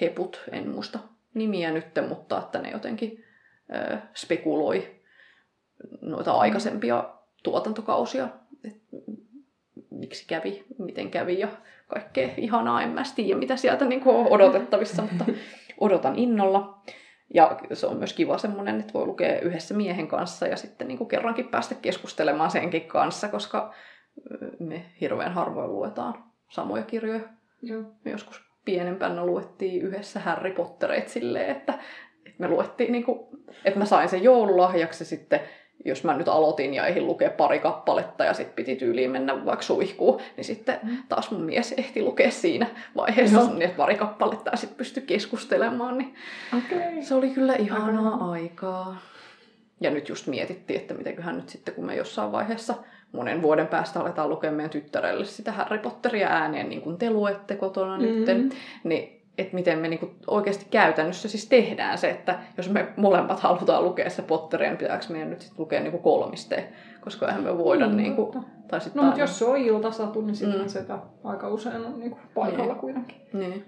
heput, 0.00 0.44
en 0.52 0.68
muista 0.68 0.98
nimiä 1.34 1.70
nyt, 1.70 1.86
mutta 2.08 2.38
että 2.38 2.58
ne 2.58 2.70
jotenkin 2.70 3.24
äh, 3.74 4.02
spekuloi 4.14 5.00
noita 6.00 6.32
aikaisempia 6.32 7.14
tuotantokausia, 7.42 8.28
että 8.64 8.96
miksi 10.00 10.24
kävi, 10.28 10.64
miten 10.78 11.10
kävi 11.10 11.38
ja 11.38 11.48
kaikkea 11.88 12.28
ihanaa, 12.36 12.82
en 12.82 12.88
mä 12.88 13.02
tiedä 13.14 13.38
mitä 13.38 13.56
sieltä 13.56 13.84
niin 13.84 14.00
kuin 14.00 14.16
on 14.16 14.26
odotettavissa, 14.26 15.02
mutta 15.02 15.24
odotan 15.80 16.18
innolla. 16.18 16.82
Ja 17.34 17.58
se 17.72 17.86
on 17.86 17.96
myös 17.96 18.12
kiva 18.12 18.38
semmoinen, 18.38 18.80
että 18.80 18.92
voi 18.92 19.06
lukea 19.06 19.40
yhdessä 19.40 19.74
miehen 19.74 20.08
kanssa 20.08 20.46
ja 20.46 20.56
sitten 20.56 20.88
niin 20.88 20.98
kuin 20.98 21.08
kerrankin 21.08 21.48
päästä 21.48 21.74
keskustelemaan 21.74 22.50
senkin 22.50 22.88
kanssa, 22.88 23.28
koska 23.28 23.74
me 24.58 24.84
hirveän 25.00 25.32
harvoin 25.32 25.72
luetaan 25.72 26.24
samoja 26.48 26.82
kirjoja. 26.82 27.20
Joo. 27.62 27.82
Me 28.04 28.10
joskus 28.10 28.50
pienempänä 28.64 29.26
luettiin 29.26 29.82
yhdessä 29.82 30.20
Harry 30.20 30.52
Pottereet 30.52 31.08
silleen, 31.08 31.50
että, 31.50 31.74
että 32.26 32.38
me 32.38 32.48
luettiin, 32.48 32.92
niin 32.92 33.04
kuin, 33.04 33.18
että 33.64 33.78
mä 33.78 33.84
sain 33.84 34.08
sen 34.08 34.22
joululahjaksi 34.22 35.04
sitten 35.04 35.40
jos 35.84 36.04
mä 36.04 36.16
nyt 36.16 36.28
aloitin 36.28 36.74
ja 36.74 36.86
ehdin 36.86 37.06
lukea 37.06 37.30
pari 37.30 37.58
kappaletta 37.58 38.24
ja 38.24 38.34
sitten 38.34 38.56
piti 38.56 38.76
tyyliin 38.76 39.10
mennä 39.10 39.44
vaikka 39.44 39.64
suihkuun, 39.64 40.20
niin 40.36 40.44
sitten 40.44 40.78
mm. 40.82 40.96
taas 41.08 41.30
mun 41.30 41.42
mies 41.42 41.74
ehti 41.76 42.02
lukea 42.02 42.30
siinä 42.30 42.66
vaiheessa 42.96 43.38
Joo. 43.38 43.52
niin, 43.52 43.62
että 43.62 43.76
pari 43.76 43.94
kappaletta 43.94 44.50
ja 44.50 44.56
sitten 44.56 44.76
pystyi 44.76 45.02
keskustelemaan. 45.02 45.98
Niin 45.98 46.14
okay. 46.58 47.02
Se 47.02 47.14
oli 47.14 47.30
kyllä 47.30 47.54
ihanaa 47.54 48.14
okay. 48.14 48.30
aikaa. 48.30 48.96
Ja 49.80 49.90
nyt 49.90 50.08
just 50.08 50.26
mietittiin, 50.26 50.80
että 50.80 50.94
mitenköhän 50.94 51.36
nyt 51.36 51.48
sitten, 51.48 51.74
kun 51.74 51.86
me 51.86 51.96
jossain 51.96 52.32
vaiheessa 52.32 52.74
monen 53.12 53.42
vuoden 53.42 53.66
päästä 53.66 54.00
aletaan 54.00 54.28
lukemaan 54.28 54.56
meidän 54.56 54.70
tyttärelle 54.70 55.24
sitä 55.24 55.52
Harry 55.52 55.78
Potteria 55.78 56.28
ääneen, 56.28 56.68
niin 56.68 56.82
kuin 56.82 56.98
te 56.98 57.10
luette 57.10 57.56
kotona 57.56 57.98
mm-hmm. 57.98 58.14
nytten, 58.14 58.50
niin 58.84 59.19
että 59.40 59.54
miten 59.54 59.78
me 59.78 59.88
niinku 59.88 60.10
oikeasti 60.26 60.66
käytännössä 60.70 61.28
siis 61.28 61.48
tehdään 61.48 61.98
se, 61.98 62.10
että 62.10 62.38
jos 62.56 62.70
me 62.70 62.88
molemmat 62.96 63.40
halutaan 63.40 63.84
lukea 63.84 64.10
se 64.10 64.22
Potteria, 64.22 64.68
niin 64.68 64.78
pitääkö 64.78 65.04
meidän 65.08 65.30
nyt 65.30 65.40
sit 65.40 65.58
lukea 65.58 65.80
niinku 65.80 65.98
kolmisteen, 65.98 66.64
koska 67.00 67.26
eihän 67.26 67.42
me 67.42 67.58
voida 67.58 67.88
mm, 67.88 67.96
niinku... 67.96 68.44
Tai 68.68 68.80
sit 68.80 68.94
no, 68.94 69.02
mutta 69.02 69.20
jos 69.20 69.38
se 69.38 69.44
on 69.44 69.56
iltasatu, 69.56 70.20
niin 70.20 70.36
sitten 70.36 70.60
mm. 70.60 70.68
sitä 70.68 70.98
aika 71.24 71.48
usein 71.48 71.84
on 71.84 72.00
niinku 72.00 72.18
paikalla 72.34 72.72
niin. 72.72 72.80
kuitenkin. 72.80 73.16
Niin, 73.32 73.64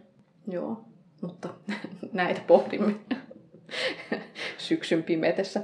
joo. 0.48 0.84
Mutta 1.22 1.48
näitä 2.12 2.40
pohdimme 2.46 2.94
syksyn 4.58 5.02
pimetessä. 5.02 5.62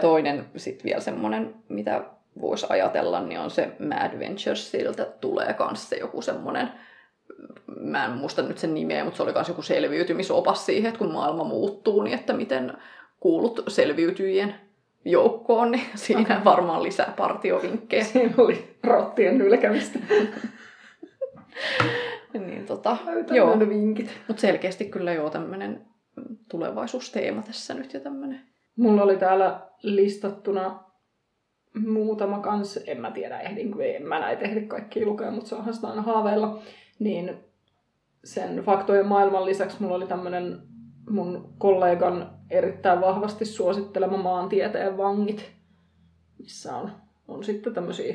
Toinen 0.00 0.44
sitten 0.56 0.84
vielä 0.84 1.00
semmoinen, 1.00 1.54
mitä 1.68 2.04
voisi 2.40 2.66
ajatella, 2.68 3.20
niin 3.20 3.40
on 3.40 3.50
se 3.50 3.72
Mad 3.78 4.18
Venturesilta 4.18 5.04
tulee 5.04 5.54
kanssa 5.54 5.96
joku 5.96 6.22
semmoinen 6.22 6.68
mä 7.80 8.04
en 8.04 8.10
muista 8.10 8.42
nyt 8.42 8.58
sen 8.58 8.74
nimeä, 8.74 9.04
mutta 9.04 9.16
se 9.16 9.22
oli 9.22 9.32
myös 9.32 9.48
joku 9.48 9.62
selviytymisopas 9.62 10.66
siihen, 10.66 10.88
että 10.88 10.98
kun 10.98 11.12
maailma 11.12 11.44
muuttuu, 11.44 12.02
niin 12.02 12.18
että 12.18 12.32
miten 12.32 12.72
kuulut 13.20 13.64
selviytyjien 13.68 14.54
joukkoon, 15.04 15.70
niin 15.70 15.86
siinä 15.94 16.22
okay. 16.22 16.44
varmaan 16.44 16.82
lisää 16.82 17.14
partiovinkkejä. 17.16 18.04
Siinä 18.04 18.34
oli 18.38 18.76
rottien 18.84 19.38
nylkämistä. 19.38 19.98
niin 22.46 22.66
tota, 22.66 22.96
joo. 23.30 23.58
vinkit. 23.58 24.10
Mutta 24.28 24.40
selkeästi 24.40 24.84
kyllä 24.84 25.12
joo 25.12 25.30
tämmöinen 25.30 25.86
tulevaisuusteema 26.50 27.42
tässä 27.42 27.74
nyt 27.74 27.94
ja 27.94 28.00
tämmöinen. 28.00 28.40
Mulla 28.76 29.02
oli 29.02 29.16
täällä 29.16 29.60
listattuna 29.82 30.89
muutama 31.74 32.38
kans, 32.38 32.80
en 32.86 33.00
mä 33.00 33.10
tiedä 33.10 33.40
ehdinkö, 33.40 33.84
en 33.84 34.06
mä 34.06 34.20
näitä 34.20 34.44
ehdi 34.44 34.66
kaikki 34.66 35.04
lukea, 35.06 35.30
mutta 35.30 35.48
se 35.48 35.54
onhan 35.54 35.74
sitä 35.74 35.88
aina 35.88 36.02
haaveilla 36.02 36.62
niin 36.98 37.36
sen 38.24 38.56
faktojen 38.56 39.06
maailman 39.06 39.44
lisäksi 39.44 39.76
mulla 39.80 39.94
oli 39.94 40.06
tämmöinen 40.06 40.62
mun 41.10 41.54
kollegan 41.58 42.30
erittäin 42.50 43.00
vahvasti 43.00 43.44
suosittelema 43.44 44.16
maantieteen 44.16 44.96
vangit, 44.96 45.52
missä 46.38 46.76
on, 46.76 46.92
on 47.28 47.44
sitten 47.44 47.74
tämmöisiä 47.74 48.14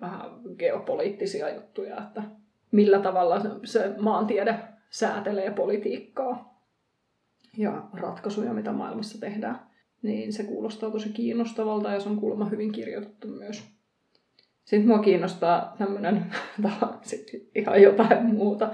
vähän 0.00 0.30
geopoliittisia 0.58 1.54
juttuja, 1.54 1.98
että 1.98 2.22
millä 2.70 2.98
tavalla 2.98 3.40
se 3.64 3.94
maantiede 3.98 4.58
säätelee 4.90 5.50
politiikkaa 5.50 6.62
ja 7.56 7.82
ratkaisuja, 7.92 8.52
mitä 8.52 8.72
maailmassa 8.72 9.20
tehdään. 9.20 9.67
Niin 10.02 10.32
se 10.32 10.44
kuulostaa 10.44 10.90
tosi 10.90 11.08
kiinnostavalta 11.08 11.92
ja 11.92 12.00
se 12.00 12.08
on 12.08 12.20
kuulemma 12.20 12.48
hyvin 12.48 12.72
kirjoitettu 12.72 13.28
myös. 13.28 13.64
Sitten 14.64 14.88
mua 14.88 14.98
kiinnostaa 14.98 15.74
tämmöinen 15.78 16.26
ihan 17.54 17.82
jotain 17.82 18.26
muuta. 18.26 18.70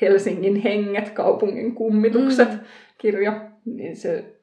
Helsingin 0.00 0.56
henget, 0.56 1.10
kaupungin 1.10 1.74
kummitukset 1.74 2.52
mm. 2.52 2.60
kirja. 2.98 3.50
Niin 3.64 3.96
se, 3.96 4.40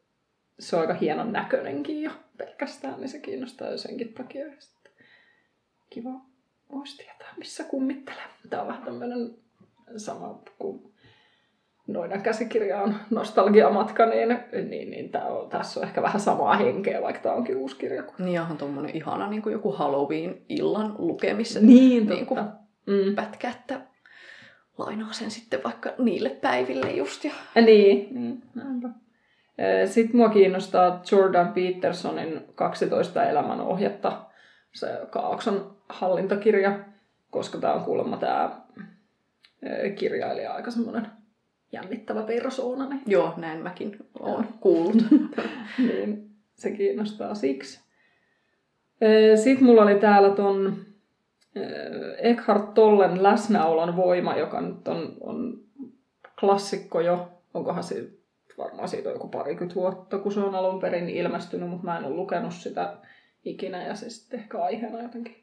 se 0.60 0.76
on 0.76 0.82
aika 0.82 0.94
hienon 0.94 1.34
näköinenkin 1.34 2.02
jo 2.02 2.12
pelkästään, 2.38 3.00
niin 3.00 3.10
se 3.10 3.20
kiinnostaa 3.20 3.70
jo 3.70 3.78
senkin 3.78 4.14
takia. 4.14 4.46
Sitten 4.60 4.92
kiva 5.90 6.22
voisi 6.72 6.98
tietää, 6.98 7.34
missä 7.38 7.64
kummittelee. 7.64 8.24
Tämä 8.50 8.62
on 8.62 8.68
vähän 8.68 8.84
tämmöinen 8.84 9.36
sama 9.98 10.44
kuin 10.60 10.94
noiden 11.88 12.21
käsikirja 12.21 12.82
on 12.82 12.95
nostalgiamatka, 13.10 14.06
niin, 14.06 14.39
niin, 14.69 14.89
niin 14.89 15.10
tää 15.10 15.26
on, 15.26 15.50
tässä 15.50 15.80
on 15.80 15.86
ehkä 15.86 16.02
vähän 16.02 16.19
samaa 16.19 16.58
henkeä, 16.58 17.02
vaikka 17.02 17.21
tämä 17.21 17.36
onkin 17.36 17.58
uusi 17.58 17.76
kirja. 17.76 18.04
Niin 18.19 18.41
on 18.41 18.58
tuommoinen 18.58 18.95
ihana 18.95 19.30
niin 19.30 19.41
kuin 19.41 19.54
joku 19.54 19.71
Halloween-illan 19.71 20.95
lukemisen 20.97 21.67
niin, 21.67 22.08
niin 22.08 22.26
kuin 22.26 22.39
mm. 22.86 23.15
pätkä, 23.15 23.50
että 23.50 23.82
lainaa 24.78 25.13
sen 25.13 25.32
sitten 25.32 25.63
vaikka 25.63 25.93
niille 25.97 26.30
päiville 26.30 26.91
just. 26.91 27.23
Ja... 27.23 27.32
Niin, 27.56 28.08
niin. 28.12 28.43
Sitten 29.86 30.17
mua 30.17 30.30
kiinnostaa 30.30 31.02
Jordan 31.12 31.54
Petersonin 31.54 32.41
12 32.56 33.23
elämän 33.23 33.62
ohjetta, 33.62 34.26
se 34.73 34.88
Kaaokson 35.10 35.78
hallintakirja, 35.89 36.80
koska 37.30 37.58
tämä 37.58 37.73
on 37.73 37.84
kuulemma 37.84 38.17
tämä 38.17 38.62
kirjailija 39.95 40.54
aika 40.54 40.71
semmoinen 40.71 41.17
jännittävä 41.72 42.24
persoona. 42.24 42.90
Niin... 42.90 43.02
Joo, 43.06 43.34
näin 43.38 43.64
mäkin 43.64 43.98
olen 44.20 44.48
kuullut. 44.60 45.04
niin, 45.78 46.30
se 46.56 46.72
kiinnostaa 46.72 47.36
siksi. 47.36 47.80
Sitten 49.36 49.66
mulla 49.66 49.82
oli 49.82 49.96
täällä 49.96 50.30
ton 50.30 50.76
Eckhart 52.18 52.74
Tollen 52.74 53.24
läsnäolon 53.24 53.96
voima, 53.96 54.36
joka 54.36 54.62
nyt 54.62 54.88
on, 54.88 55.18
on 55.22 55.60
klassikko 56.40 57.02
jo. 57.02 57.30
Onkohan 57.54 57.84
se 57.84 58.10
varmaan 58.58 58.90
siitä 58.90 59.10
on 59.10 59.16
joku 59.16 59.28
parikymmentä 59.28 59.76
vuotta, 59.76 60.18
kun 60.18 60.32
se 60.32 60.40
on 60.40 60.56
alun 60.56 60.82
perin 60.82 61.10
ilmestynyt, 61.10 61.70
mutta 61.70 61.86
mä 61.86 61.98
en 61.98 62.06
ole 62.06 62.16
lukenut 62.16 62.54
sitä 62.54 62.98
ikinä 63.46 63.88
ja 63.88 63.96
se 63.96 64.10
sitten 64.10 64.40
ehkä 64.40 64.64
aiheena 64.64 65.02
jotenkin 65.02 65.36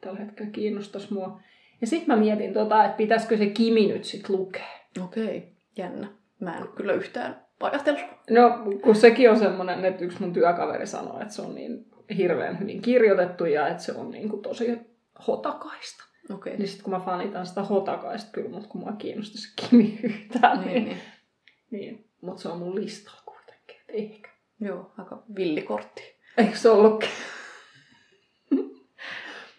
tällä 0.00 0.18
hetkellä 0.18 0.50
kiinnostaisi 0.50 1.14
mua. 1.14 1.40
Ja 1.80 1.86
sitten 1.86 2.14
mä 2.14 2.20
mietin, 2.20 2.52
tota, 2.52 2.84
että 2.84 2.96
pitäisikö 2.96 3.36
se 3.36 3.46
Kimi 3.46 3.86
nyt 3.86 4.04
sitten 4.04 4.36
lukea. 4.36 4.66
Okei. 5.04 5.36
Okay 5.38 5.51
jännä. 5.76 6.08
Mä 6.40 6.58
en 6.58 6.68
kyllä 6.68 6.92
yhtään 6.92 7.46
ajatellut. 7.60 8.02
No, 8.30 8.58
kun 8.82 8.94
sekin 8.94 9.30
on 9.30 9.38
semmoinen, 9.38 9.84
että 9.84 10.04
yksi 10.04 10.20
mun 10.20 10.32
työkaveri 10.32 10.86
sanoi, 10.86 11.22
että 11.22 11.34
se 11.34 11.42
on 11.42 11.54
niin 11.54 11.86
hirveän 12.16 12.60
hyvin 12.60 12.82
kirjoitettu 12.82 13.44
ja 13.44 13.68
että 13.68 13.82
se 13.82 13.92
on 13.92 14.10
niin 14.10 14.28
kuin 14.28 14.42
tosi 14.42 14.80
hotakaista. 15.26 16.04
Okay. 16.34 16.56
Niin 16.56 16.68
sitten 16.68 16.84
kun 16.84 16.92
mä 16.92 17.00
fanitan 17.00 17.46
sitä 17.46 17.62
hotakaista 17.62 18.30
kyllä, 18.32 18.50
mutta 18.50 18.68
kun 18.68 18.80
mua 18.80 18.92
kiinnostaa 18.92 19.40
se 19.40 19.68
Kimi 19.68 19.98
yhtään, 20.02 20.60
niin, 20.60 20.72
niin, 20.72 20.84
niin. 20.84 20.98
niin. 21.70 22.08
mutta 22.20 22.42
se 22.42 22.48
on 22.48 22.58
mun 22.58 22.74
listalla 22.74 23.22
kuitenkin, 23.26 23.76
että 23.80 23.92
ehkä. 23.92 24.30
Joo, 24.60 24.92
aika 24.98 25.22
villikortti. 25.36 26.02
Eikö 26.38 26.56
se 26.56 26.70
ollutkin? 26.70 27.08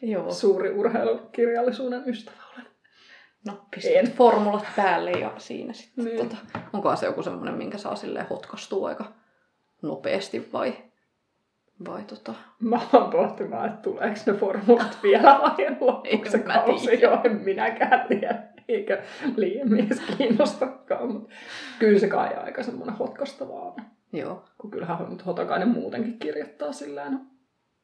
Joo. 0.02 0.32
Suuri 0.32 0.72
urheilukirjallisuuden 0.72 2.04
ystävä 2.06 2.43
no 3.46 3.66
pistät 3.76 4.16
formulat 4.16 4.66
päälle 4.76 5.12
ja 5.12 5.32
siinä 5.38 5.74
sitten. 5.74 6.06
Niin. 6.06 6.18
Tota, 6.18 6.38
onkohan 6.74 6.98
se 6.98 7.06
joku 7.06 7.24
semmoinen, 7.24 7.56
minkä 7.56 7.78
saa 7.78 7.96
silleen 7.96 8.28
hotkastua 8.30 8.88
aika 8.88 9.06
nopeasti 9.82 10.50
vai 10.54 10.74
Vai 11.86 12.04
tota... 12.04 12.34
Mä 12.60 12.80
aloin 12.94 13.12
pohtimaan, 13.12 13.70
että 13.70 13.82
tuleeko 13.82 14.20
ne 14.26 14.34
formulat 14.34 14.98
vielä 15.04 15.40
vai 15.42 15.78
loppuuko 15.82 16.30
se 16.30 16.40
kausi 16.40 16.88
tiedä. 16.88 17.02
jo, 17.02 17.22
en 17.24 17.42
minäkään 17.42 18.08
tiedä, 18.08 18.44
eikä 18.68 19.04
liian 19.36 19.70
mies 19.70 20.00
kiinnostakaan, 20.18 21.12
mutta 21.12 21.34
kyllä 21.80 22.00
se 22.00 22.08
kai 22.08 22.34
aika 22.34 22.64
semmoinen 22.64 22.96
hotkostavaa 22.96 23.62
on. 23.62 23.76
Joo. 24.14 24.46
Kun 24.58 24.72
kyllähän 24.72 25.10
nyt 25.10 25.26
Hotakainen 25.26 25.70
muutenkin 25.70 26.20
kirjoittaa 26.20 26.72
sillään, 26.72 27.28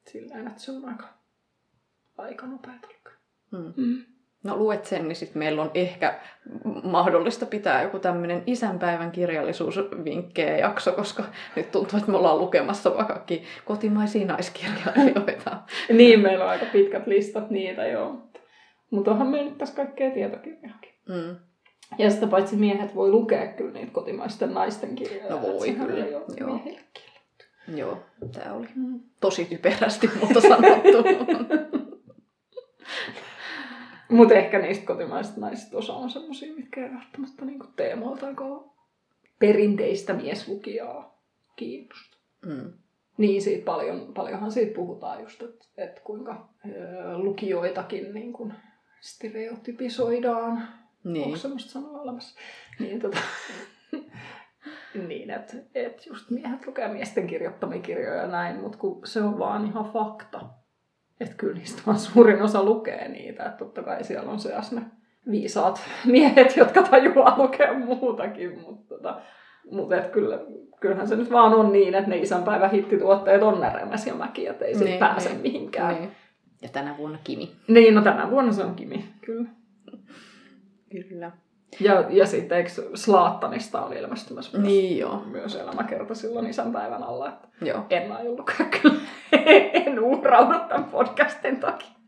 sillään 0.08 0.48
että 0.48 0.62
se 0.62 0.72
on 0.72 0.90
aika, 0.90 1.08
aika 2.18 2.46
nopeata 2.46 2.88
lukea. 2.88 3.14
Mm. 3.52 3.74
Mm. 3.78 4.06
No 4.44 4.58
luet 4.58 4.86
sen, 4.86 5.08
niin 5.08 5.16
sitten 5.16 5.40
meillä 5.40 5.62
on 5.62 5.72
ehkä 5.74 6.20
mahdollista 6.84 7.46
pitää 7.46 7.84
joku 7.84 8.00
tämmöinen 8.00 8.44
isänpäivän 8.48 9.12
kirjallisuusvinkkejä 9.12 10.58
jakso, 10.58 10.92
koska 10.92 11.24
nyt 11.56 11.72
tuntuu, 11.72 12.00
että 12.00 12.12
me 12.12 12.18
ollaan 12.18 12.38
lukemassa 12.40 12.94
vaan 12.96 13.06
kaikki 13.08 13.44
kotimaisia 13.66 14.26
naiskirjailijoita. 14.26 15.58
Niin, 15.94 16.20
meillä 16.20 16.44
on 16.44 16.50
aika 16.50 16.66
pitkät 16.66 17.08
listat 17.08 17.50
niitä 17.50 17.88
joo. 17.88 18.18
Mutta 18.92 19.12
onhan 19.12 19.28
meillä 19.28 19.50
nyt 19.50 19.58
tässä 19.58 19.76
kaikkea 19.76 20.12
tietokirjaakin. 20.12 20.94
Mm. 21.10 21.36
Ja 21.98 22.10
sitä 22.12 22.28
paitsi 22.28 22.56
miehet 22.56 22.96
voi 22.96 23.12
lukea 23.12 23.48
kyllä 23.48 23.72
niitä 23.72 23.92
kotimaisten 23.92 24.54
naisten 24.54 24.96
kirjoja. 24.96 25.30
No 25.30 25.42
voi 25.42 25.72
kyllä, 25.72 26.06
joo. 26.06 26.26
miehillekin. 26.46 27.04
Joo, 27.76 27.98
tämä 28.34 28.54
oli 28.54 28.68
Mm. 28.76 29.00
tosi 29.22 29.46
typerästi, 29.46 30.10
mutta 30.22 30.42
sanottu. 30.42 31.04
Mutta 34.10 34.34
ehkä 34.34 34.60
niistä 34.60 34.86
kotimaisista 34.86 35.42
naisista 35.42 35.78
osa 35.78 35.94
on 35.94 36.10
semmoisia, 36.10 36.56
mitkä 36.56 36.86
ei 36.86 36.94
välttämättä 36.94 37.46
niinku 37.46 37.68
teemoiltaankaan 37.76 38.72
perinteistä 39.40 40.14
mieslukijaa 40.14 41.20
kiinnosta. 41.56 42.18
mm. 42.46 42.74
Niin 43.18 43.42
siitä 43.42 43.66
paljon, 43.66 44.14
paljonhan 44.14 44.52
siitä 44.52 44.76
puhutaan 44.76 45.22
just, 45.22 45.42
että 45.42 45.66
et 45.78 46.00
kuinka 46.00 46.50
ö, 46.66 47.18
lukijoitakin 47.18 48.14
niin 48.14 48.34
kun 48.34 48.54
stereotypisoidaan. 49.02 50.56
Niin. 50.56 51.14
Niin. 51.14 51.26
Onko 51.26 51.38
semmoista 51.38 51.72
sanoa 51.72 52.02
olemassa? 52.02 52.40
Niin, 52.80 53.00
tota, 53.00 53.18
niin 55.08 55.30
että 55.30 55.54
et 55.76 56.06
just 56.06 56.30
miehet 56.30 56.68
lukee 56.68 56.88
miesten 56.88 57.28
kirjoittamia 57.28 57.82
kirjoja 57.82 58.22
ja 58.22 58.28
näin, 58.28 58.60
mutta 58.60 58.78
kun 58.78 59.08
se 59.08 59.22
on 59.22 59.40
vaan 59.40 59.66
ihan 59.66 59.92
fakta. 59.94 60.50
Että 61.20 61.36
kyllä 61.38 61.54
niistä 61.54 61.82
vaan 61.86 62.00
suurin 62.00 62.42
osa 62.42 62.64
lukee 62.64 63.08
niitä. 63.08 63.44
Että 63.44 63.58
totta 63.58 63.84
kai 63.84 64.04
siellä 64.04 64.32
on 64.32 64.40
seas 64.40 64.72
ne 64.72 64.82
viisaat 65.32 65.82
miehet, 66.06 66.58
jotka 66.58 66.84
tajuaa 66.84 67.38
lukea 67.38 67.74
muutakin. 67.74 68.60
Mutta 68.60 68.96
tota, 68.96 69.22
mut 69.72 69.94
et 69.94 70.08
kyllä, 70.08 70.40
kyllähän 70.80 71.08
se 71.08 71.16
nyt 71.16 71.32
vaan 71.32 71.54
on 71.54 71.72
niin, 71.72 71.96
että 71.96 72.10
ne 72.10 72.18
isänpäivän 72.18 72.72
hittituotteet 72.72 73.44
on 73.44 73.62
näremäs 73.62 74.08
ja 74.08 74.14
mäki, 74.16 74.48
että 74.48 74.66
ei 74.66 74.76
se 74.76 74.86
Niin, 74.86 75.00
pääse 75.00 75.30
niin, 75.30 75.42
mihinkään. 75.42 75.96
Niin. 75.96 76.12
Ja 76.62 76.70
tänä 76.70 76.98
vuonna 76.98 77.18
Kimi. 77.24 77.52
niin, 77.68 77.96
no 77.96 78.02
tänä 78.02 78.30
vuonna 78.32 78.52
se 78.52 78.64
on 78.64 78.76
Kimi, 78.76 79.06
kyllä. 79.22 79.50
Kyllä. 80.92 81.32
Ja, 81.80 82.06
ja 82.10 82.26
sitten 82.26 82.58
eikö 82.58 82.70
Slaattanista 82.96 83.86
oli 83.86 83.96
ilmestymässä 84.00 84.58
myös, 84.58 84.68
Niin 84.68 84.98
joo. 84.98 85.24
myös 85.32 85.56
elämäkerta 85.56 86.16
silloin 86.16 86.50
isänpäivän 86.50 87.04
alla. 87.04 87.30
Että 87.30 87.48
joo. 87.62 87.86
en 87.90 88.12
aio 88.12 88.32
lukea 88.32 88.66
kyllä. 88.82 89.02
en 89.86 90.00
uhraudu 90.00 90.60
tämän 90.70 90.84
podcastin 90.84 91.60
takia. 91.60 92.00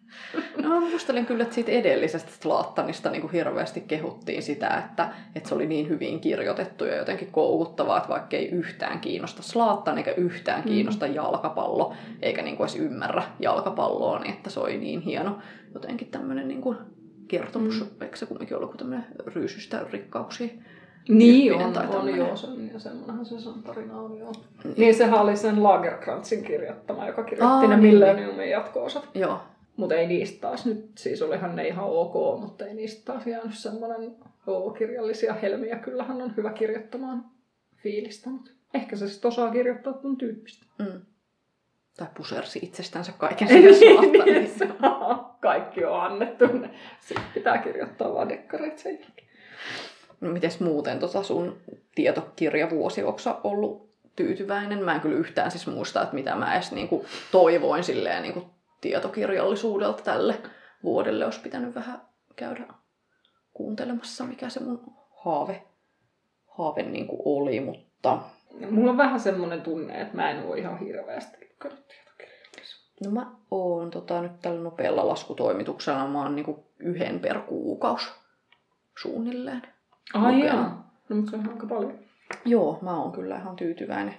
No 0.57 0.69
mä 0.69 0.79
muistelin 0.79 1.25
kyllä, 1.25 1.43
että 1.43 1.55
siitä 1.55 1.71
edellisestä 1.71 2.31
Slaattanista 2.31 3.09
niin 3.09 3.21
kuin 3.21 3.31
hirveästi 3.31 3.81
kehuttiin 3.81 4.43
sitä, 4.43 4.83
että, 4.89 5.09
että 5.35 5.49
se 5.49 5.55
oli 5.55 5.65
niin 5.65 5.89
hyvin 5.89 6.19
kirjoitettu 6.19 6.85
ja 6.85 6.95
jotenkin 6.95 7.31
koukuttavaa, 7.31 7.97
että 7.97 8.09
vaikka 8.09 8.37
ei 8.37 8.49
yhtään 8.49 8.99
kiinnosta 8.99 9.43
Slaattan 9.43 9.97
eikä 9.97 10.11
yhtään 10.11 10.63
kiinnosta 10.63 11.07
jalkapallo, 11.07 11.93
eikä 12.21 12.41
niin 12.41 12.57
kuin 12.57 12.65
edes 12.69 12.79
ymmärrä 12.79 13.23
jalkapalloa, 13.39 14.19
niin 14.19 14.33
että 14.33 14.49
se 14.49 14.59
oli 14.59 14.77
niin 14.77 15.01
hieno 15.01 15.37
jotenkin 15.73 16.07
tämmöinen 16.07 16.47
niin 16.47 16.61
kuin 16.61 16.77
kertomus, 17.31 17.79
mm. 17.79 18.01
eikö 18.01 18.17
se 18.17 18.25
kumminkin 18.25 18.57
ollut 18.57 18.77
tämmöinen 18.77 19.05
ryysystä 19.25 19.85
rikkauksia. 19.91 20.47
Niin 21.09 21.53
on, 21.53 21.73
tai 21.73 21.87
on 21.87 22.15
joo, 22.15 22.35
se 22.35 22.47
ja 22.73 22.79
semmoinenhan 22.79 23.25
se 23.25 23.39
sen 23.39 23.63
tarina 23.63 23.99
on 23.99 24.17
joo. 24.17 24.31
Niin, 24.63 24.73
niin 24.77 24.95
sehän 24.95 25.19
oli 25.19 25.37
sen 25.37 25.63
Lagerkrantzin 25.63 26.43
kirjoittama, 26.43 27.07
joka 27.07 27.23
kirjoitti 27.23 27.65
Aa, 27.65 27.67
ne 27.67 27.77
niin, 27.77 27.93
Millenniumin 27.93 28.49
jatko-osat. 28.49 29.09
Joo, 29.13 29.39
Mutta 29.77 29.95
ei 29.95 30.07
niistä 30.07 30.41
taas 30.41 30.65
nyt, 30.65 30.91
siis 30.97 31.21
olihan 31.21 31.55
ne 31.55 31.67
ihan 31.67 31.85
ok, 31.85 32.39
mutta 32.39 32.65
ei 32.65 32.73
niistä 32.73 33.13
taas 33.13 33.27
jäänyt 33.27 33.57
semmoinen 33.57 34.15
kirjallisia 34.77 35.33
helmiä. 35.33 35.75
Kyllähän 35.75 36.21
on 36.21 36.33
hyvä 36.37 36.53
kirjoittamaan 36.53 37.25
fiilistä, 37.83 38.29
mutta 38.29 38.51
ehkä 38.73 38.95
se 38.95 39.07
sitten 39.07 39.29
osaa 39.29 39.51
kirjoittaa 39.51 39.93
ton 39.93 40.17
tyyppistä. 40.17 40.65
mm. 40.79 41.01
Tai 41.97 42.07
pusersi 42.17 42.59
itsestänsä 42.63 43.11
kaiken 43.17 43.47
siinä 43.47 43.73
Slaattanissa. 43.73 44.65
Kaikki 45.39 45.85
on 45.85 46.01
annettu. 46.01 46.45
Sitten 46.99 47.25
pitää 47.33 47.57
kirjoittaa 47.57 48.13
vaan 48.13 48.29
dekkareita 48.29 48.81
sen 48.81 48.99
jälkeen. 48.99 49.27
No 50.21 50.29
mites 50.29 50.59
muuten 50.59 50.99
tota 50.99 51.23
sun 51.23 51.57
tietokirjavuosi, 51.95 53.03
onko 53.03 53.19
sä 53.19 53.35
ollut 53.43 53.91
tyytyväinen? 54.15 54.83
Mä 54.83 54.95
en 54.95 55.01
kyllä 55.01 55.17
yhtään 55.17 55.51
siis 55.51 55.67
muista, 55.67 56.01
että 56.01 56.15
mitä 56.15 56.35
mä 56.35 56.53
edes 56.53 56.71
niinku 56.71 57.05
toivoin 57.31 57.83
silleen 57.83 58.21
niinku 58.21 58.45
tietokirjallisuudelta 58.81 60.03
tälle 60.03 60.35
vuodelle. 60.83 61.25
Olisi 61.25 61.41
pitänyt 61.41 61.75
vähän 61.75 62.01
käydä 62.35 62.63
kuuntelemassa, 63.53 64.23
mikä 64.23 64.49
se 64.49 64.59
mun 64.59 64.93
haave, 65.23 65.63
haave 66.47 66.83
niinku 66.83 67.21
oli, 67.25 67.59
mutta 67.59 68.19
Mulla 68.69 68.91
on 68.91 68.97
vähän 68.97 69.19
semmoinen 69.19 69.61
tunne, 69.61 70.01
että 70.01 70.15
mä 70.15 70.31
en 70.31 70.43
ole 70.45 70.57
ihan 70.57 70.79
hirveästi. 70.79 71.40
No 73.05 73.11
mä 73.11 73.31
oon 73.51 73.91
tota, 73.91 74.21
nyt 74.21 74.39
tällä 74.41 74.61
nopealla 74.61 75.07
laskutoimituksella, 75.07 76.07
mä 76.07 76.21
oon 76.21 76.35
niinku 76.35 76.65
yhden 76.79 77.19
per 77.19 77.39
kuukaus 77.39 78.11
suunnilleen. 78.97 79.61
Ai 80.13 80.45
jaa. 80.45 80.93
No, 81.09 81.15
mutta 81.15 81.31
se 81.31 81.37
on 81.37 81.49
aika 81.49 81.67
paljon. 81.67 81.99
Joo, 82.45 82.79
mä 82.81 83.01
oon 83.01 83.11
kyllä 83.11 83.37
ihan 83.37 83.55
tyytyväinen. 83.55 84.15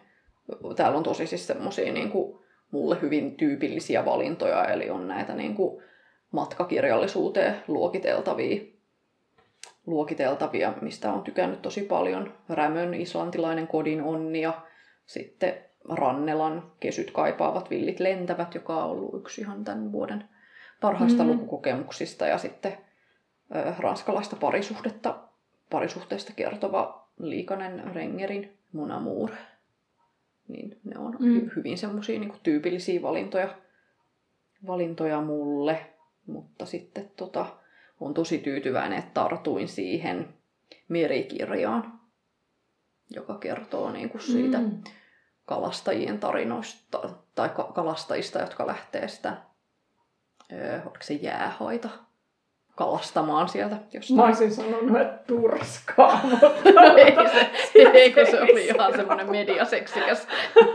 Täällä 0.77 0.99
on 0.99 1.05
tosi 1.05 1.27
siis 1.27 1.47
semmosia 1.47 1.93
niin 1.93 2.11
kuin, 2.11 2.39
mulle 2.71 2.99
hyvin 3.03 3.37
tyypillisiä 3.37 4.05
valintoja, 4.05 4.65
eli 4.65 4.91
on 4.91 5.09
näitä 5.09 5.35
niin 5.35 5.55
kuin, 5.55 5.83
matkakirjallisuuteen 6.31 7.57
luokiteltavia, 7.69 8.63
luokiteltavia, 9.87 10.73
mistä 10.81 11.13
on 11.13 11.23
tykännyt 11.23 11.63
tosi 11.63 11.83
paljon. 11.83 12.35
Rämön 12.49 12.95
islantilainen 12.95 13.67
kodin 13.67 14.03
onni 14.03 14.41
ja 14.41 14.61
sitten 15.07 15.55
Rannelan 15.89 16.73
kesyt 16.81 17.11
kaipaavat 17.11 17.71
villit 17.71 18.01
lentävät, 18.01 18.55
joka 18.55 18.85
on 18.85 18.91
ollut 18.91 19.21
yksi 19.21 19.41
ihan 19.41 19.65
tämän 19.65 19.93
vuoden 19.93 20.25
parhaista 20.81 21.23
Mm. 21.23 21.29
mm. 21.29 21.35
lukukokemuksista. 21.35 22.27
Ja 22.27 22.39
sitten 22.39 22.77
ö, 23.57 23.75
ranskalaista 23.79 24.37
parisuhdetta, 24.37 25.19
parisuhteesta 25.71 26.33
kertova 26.37 27.09
Liikanen 27.19 27.95
Rengerin 27.95 28.59
Mon 28.73 28.91
Amour. 28.91 29.31
Niin 30.49 30.81
ne 30.85 30.99
on 30.99 31.17
Mm. 31.21 31.27
mm. 31.29 31.51
hyvin 31.57 31.79
semmoisia 31.79 32.21
niin 32.21 32.33
tyypillisiä 32.43 33.03
valintoja, 33.03 33.55
valintoja 34.67 35.21
mulle. 35.21 35.87
Mutta 36.27 36.67
sitten 36.67 37.11
tota, 37.17 37.47
on 38.01 38.15
tosi 38.15 38.39
tyytyväinen, 38.39 38.99
että 38.99 39.11
tartuin 39.15 39.69
siihen 39.69 40.29
merikirjaan, 40.89 42.01
joka 43.11 43.39
kertoo 43.39 43.93
niin 43.93 44.09
kuin 44.11 44.23
siitä 44.23 44.59
mm. 44.59 44.71
Kalastajien 45.55 46.19
tarinoista 46.19 47.01
tai 47.35 47.49
ka- 47.49 47.73
kalastajista, 47.75 48.39
jotka 48.39 48.67
lähtee 48.67 49.09
sitä, 49.09 49.33
öö, 50.53 50.75
oliko 50.75 50.97
se 51.01 51.15
jäähaita, 51.15 51.89
kalastamaan 52.77 53.49
sieltä 53.49 53.77
jostain. 53.93 54.17
Mä 54.17 54.25
olisin 54.27 54.53
sanonut, 54.53 55.01
että 55.01 55.25
turskaa, 55.27 56.21
mutta 56.31 56.83
ei, 56.97 57.15
se, 57.33 57.81
ei, 57.99 58.13
kun 58.13 58.27
se 58.31 58.41
oli 58.41 58.67
ihan 58.67 58.97
semmoinen 58.97 59.31
mediaseksikäs, 59.31 60.29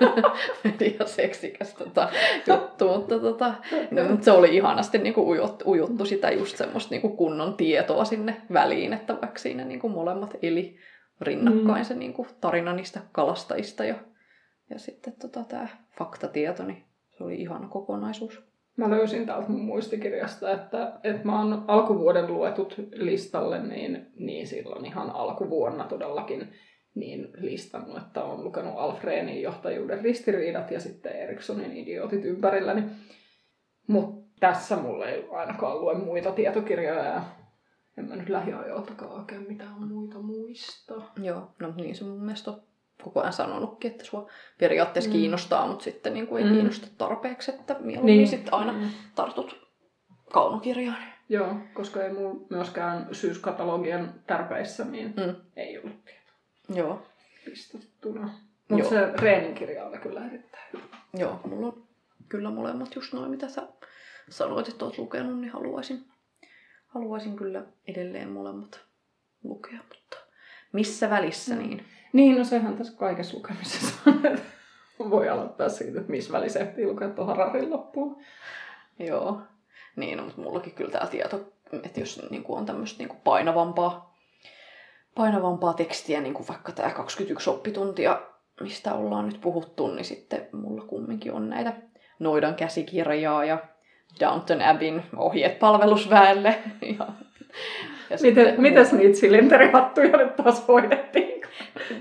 mediaseksikäs 0.63 1.73
tota, 1.73 2.09
juttu, 2.47 2.87
mutta 2.87 3.19
tota, 3.19 3.53
no, 3.91 4.01
se 4.21 4.31
oli 4.31 4.55
ihanasti 4.55 4.97
niinku 4.97 5.29
ujut, 5.29 5.63
ujuttu 5.65 6.05
sitä 6.05 6.31
just 6.31 6.57
semmoista 6.57 6.91
niinku 6.91 7.09
kunnon 7.09 7.53
tietoa 7.53 8.05
sinne 8.05 8.41
väliin, 8.53 8.93
että 8.93 9.13
vaikka 9.13 9.39
siinä 9.39 9.65
niinku 9.65 9.89
molemmat 9.89 10.35
eli 10.41 10.77
rinnakkain 11.21 11.81
Mm. 11.81 11.85
se 11.85 11.95
niinku 11.95 12.27
tarina 12.41 12.73
niistä 12.73 12.99
kalastajista 13.11 13.85
ja, 13.85 13.95
ja 14.69 14.80
sitten 14.80 15.13
tota, 15.21 15.43
tämä 15.43 15.67
faktatieto, 15.97 16.65
niin 16.65 16.84
se 17.17 17.23
oli 17.23 17.36
ihana 17.36 17.67
kokonaisuus. 17.67 18.47
Mä 18.77 18.89
löysin 18.89 19.25
täältä 19.25 19.49
mun 19.49 19.65
muistikirjasta, 19.65 20.51
että, 20.51 20.99
että 21.03 21.25
mä 21.25 21.39
oon 21.39 21.63
alkuvuoden 21.67 22.34
luetut 22.34 22.75
listalle, 22.91 23.63
niin, 23.63 24.08
niin 24.19 24.47
silloin 24.47 24.86
ihan 24.86 25.10
alkuvuonna 25.10 25.84
todellakin 25.84 26.53
niin 26.95 27.30
listannut, 27.38 27.97
että 27.97 28.23
on 28.23 28.43
lukenut 28.43 28.73
Alfreenin 28.77 29.41
johtajuuden 29.41 30.01
ristiriidat 30.01 30.71
ja 30.71 30.80
sitten 30.80 31.12
Erikssonin 31.12 31.77
idiotit 31.77 32.25
ympärilläni. 32.25 32.84
Mutta 33.88 34.27
tässä 34.39 34.75
mulla 34.75 35.08
ei 35.08 35.27
ainakaan 35.32 35.82
lue 35.82 35.93
muita 35.97 36.32
tietokirjoja 36.32 37.03
ja 37.03 37.21
en 37.97 38.08
mä 38.08 38.15
nyt 38.15 38.30
lähiajoiltakaan 38.30 39.12
oikein 39.12 39.47
mitään 39.47 39.88
muita 39.88 40.19
muista. 40.19 41.01
Joo, 41.21 41.51
no 41.60 41.73
niin 41.75 41.95
se 41.95 42.03
mun 42.03 42.25
mielestä 42.25 42.51
on 42.51 42.62
koko 43.03 43.19
ajan 43.21 43.33
sanonutkin, 43.33 43.91
että 43.91 44.05
sua 44.05 44.29
periaatteessa 44.57 45.10
Mm. 45.10 45.13
kiinnostaa, 45.13 45.67
mutta 45.67 45.83
sitten 45.83 46.13
niin 46.13 46.27
kuin 46.27 46.43
ei 46.43 46.49
Mm. 46.49 46.55
kiinnosta 46.55 46.88
tarpeeksi, 46.97 47.51
että 47.51 47.75
mieluummin 47.79 48.17
niin. 48.17 48.27
sitten 48.27 48.53
aina 48.53 48.71
Mm. 48.73 48.89
tartut 49.15 49.67
kaunokirjaan. 50.31 50.97
Joo, 51.29 51.55
koska 51.73 52.03
ei 52.03 52.13
mulla 52.13 52.45
myöskään 52.49 53.07
syyskatalogien 53.12 54.10
tärpeissä, 54.27 54.86
niin 54.86 55.13
Mm. 55.17 55.36
ei 55.55 55.77
ollut 55.77 56.05
tietoa 56.05 56.33
Joo. 56.75 57.01
pistettuna. 57.45 58.29
Mutta 58.69 58.89
se 58.89 59.13
treenikirja 59.17 59.86
oli 59.86 59.97
kyllä 59.97 60.25
erittäin 60.25 60.63
hyvä. 60.73 60.97
Joo, 61.13 61.39
mulla 61.45 61.67
on 61.67 61.83
kyllä 62.29 62.49
molemmat 62.51 62.95
just 62.95 63.13
noin, 63.13 63.31
mitä 63.31 63.49
sä 63.49 63.67
sanoit, 64.29 64.67
että 64.67 64.86
oot 64.86 64.97
lukenut, 64.97 65.39
niin 65.39 65.51
haluaisin, 65.51 66.05
haluaisin 66.88 67.36
kyllä 67.36 67.63
edelleen 67.88 68.29
molemmat 68.29 68.79
lukea, 69.43 69.79
mutta 69.89 70.17
missä 70.73 71.10
välissä 71.10 71.55
Mm. 71.55 71.60
niin? 71.62 71.86
Niin, 72.17 72.38
no 72.38 72.43
sehän 72.43 72.77
tässä 72.77 72.97
kaikessa 72.97 73.38
lukemisessa 73.38 73.93
on, 74.06 74.25
että 74.25 74.41
voi 75.10 75.30
aloittaa 75.30 75.69
siitä, 75.69 75.99
että 75.99 76.12
missä 76.12 76.34
välissä 76.34 76.60
ehtii 76.60 76.88
lukea 76.88 77.10
tuon 77.10 77.27
Hararin 77.27 77.71
loppuun. 77.71 78.17
Joo. 78.99 79.41
Niin, 79.95 80.17
no, 80.17 80.23
mutta 80.23 80.41
mullakin 80.41 80.73
kyllä 80.73 80.91
tämä 80.91 81.08
tieto, 81.08 81.53
että 81.84 81.99
jos 81.99 82.21
niin 82.30 82.43
kuin 82.43 82.60
on 82.60 82.65
tämmöistä 82.65 82.99
niin 82.99 83.10
kuin 83.10 83.19
painavampaa, 83.23 84.17
painavampaa 85.15 85.73
tekstiä, 85.73 86.21
niin 86.21 86.34
kuin 86.34 86.47
vaikka 86.47 86.71
tämä 86.71 86.89
21 86.89 87.49
oppituntia, 87.49 88.21
mistä 88.62 88.93
ollaan 88.93 89.25
nyt 89.25 89.41
puhuttu, 89.41 89.88
niin 89.88 90.06
sitten 90.06 90.47
mulla 90.51 90.86
kumminkin 90.86 91.34
on 91.34 91.49
näitä 91.49 91.73
Noidan 92.19 92.56
käsikirjaa 92.56 93.45
ja 93.45 93.58
Downton 94.19 94.62
Abbeyn 94.62 95.03
ohjeet 95.15 95.60
palvelusväelle. 95.60 96.58
Ja, 96.99 97.08
ja 98.10 98.17
Miten, 98.21 98.62
mitäs 98.62 98.93
niitä 98.93 99.19
silinterihattuja 99.19 100.17
nyt 100.17 100.36
taas 100.36 100.67
hoidettiin? 100.67 101.37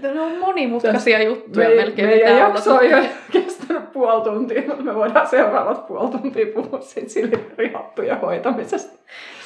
Ne 0.02 0.20
on 0.20 0.38
monimutkaisia 0.38 1.22
juttuja, 1.22 1.68
Me, 1.68 1.74
melkein 1.74 2.08
meidän 2.08 2.28
pitää 2.32 2.48
jakso 2.48 2.74
on 2.74 2.90
jo 2.90 2.96
kestänyt 3.32 3.92
puoli 3.92 4.24
tuntia, 4.24 4.62
mutta 4.66 4.82
me 4.82 4.94
voidaan 4.94 5.26
seuraavat 5.28 5.86
puoli 5.86 6.10
tuntia 6.10 6.46
puhua 6.54 6.80
siitä 6.80 7.08
silinterihattujen 7.08 8.20
hoitamisesta. 8.20 8.98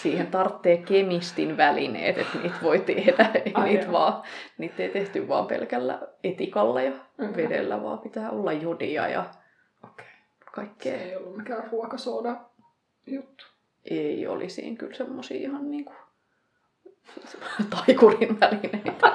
Siihen 0.02 0.26
tarvitsee 0.26 0.76
kemistin 0.76 1.56
välineet, 1.56 2.18
että 2.18 2.38
niitä 2.42 2.56
voi 2.62 2.78
tehdä. 2.78 3.30
Ei 3.34 3.52
Ai 3.54 3.68
niitä, 3.68 3.84
joo. 3.84 3.92
vaan, 3.92 4.22
niitä 4.58 4.82
ei 4.82 4.88
tehty 4.88 5.28
vaan 5.28 5.46
pelkällä 5.46 5.98
etikalla 6.24 6.82
ja 6.82 6.92
Mhm. 7.18 7.36
vedellä, 7.36 7.82
vaan 7.82 7.98
pitää 7.98 8.30
olla 8.30 8.52
jodia 8.52 9.08
ja. 9.08 9.24
Se 9.98 10.04
kaikkea. 10.52 10.96
ei 10.96 11.16
ollut 11.16 11.36
mikään 11.36 11.68
ruokasooda 11.72 12.36
juttu. 13.06 13.44
Ei 13.90 14.26
olisi 14.26 14.74
kyllä 14.76 14.94
semmosia 14.94 15.36
ihan 15.36 15.70
niinku 15.70 15.92
taikurin 17.76 18.40
välineitä. 18.40 19.12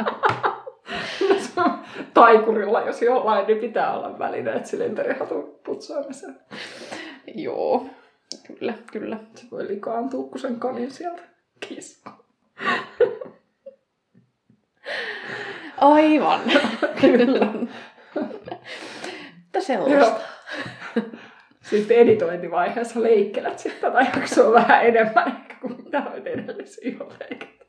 Taikurilla, 2.14 2.82
jos 2.82 3.02
jollain, 3.02 3.48
niin 3.48 3.58
pitää 3.58 3.98
olla 3.98 4.20
välineet 4.20 4.66
silinterihatun 4.66 5.60
putsaamiseen. 5.66 6.40
Joo, 7.36 7.86
kyllä, 8.48 8.74
kyllä. 8.92 9.18
Se 9.36 9.46
voi 9.52 9.68
likaantua, 9.68 10.24
kun 10.24 10.40
sen 10.40 10.60
kanin 10.60 10.92
sieltä 10.92 11.22
kiskoo. 11.60 12.26
Aivan, 15.78 16.42
kyllä. 17.02 17.46
Mutta 18.16 19.62
sellaista. 19.62 20.20
Sitten 21.62 21.98
editointivaiheessa 21.98 23.04
leikkelät 23.04 23.60
sitten 23.60 23.92
tätä 23.92 24.12
jaksoa 24.16 24.54
vähän 24.54 24.86
enemmän 24.86 25.28
ehkä 25.28 25.56
kuin 25.62 25.84
mitä 25.84 26.00
noita 26.00 26.30
edellisiä 26.30 26.98
on 27.00 27.14
leikattu. 27.20 27.66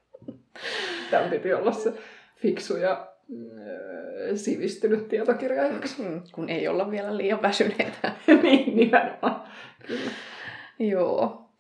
Tämä 1.11 1.29
piti 1.29 1.55
olla 1.55 1.73
se 1.73 1.93
fiksu 2.37 2.77
ja 2.77 2.93
äh, 2.93 4.37
sivistynyt 4.37 5.09
tietokirjajakso. 5.09 6.03
Mm, 6.03 6.23
kun 6.33 6.49
ei 6.49 6.69
olla 6.69 6.91
vielä 6.91 7.17
liian 7.17 7.43
väsyneitä. 7.43 8.13
niin, 8.43 8.77
nimenomaan. 8.77 9.43
Kyllä. 9.87 10.11
Joo. 10.79 11.51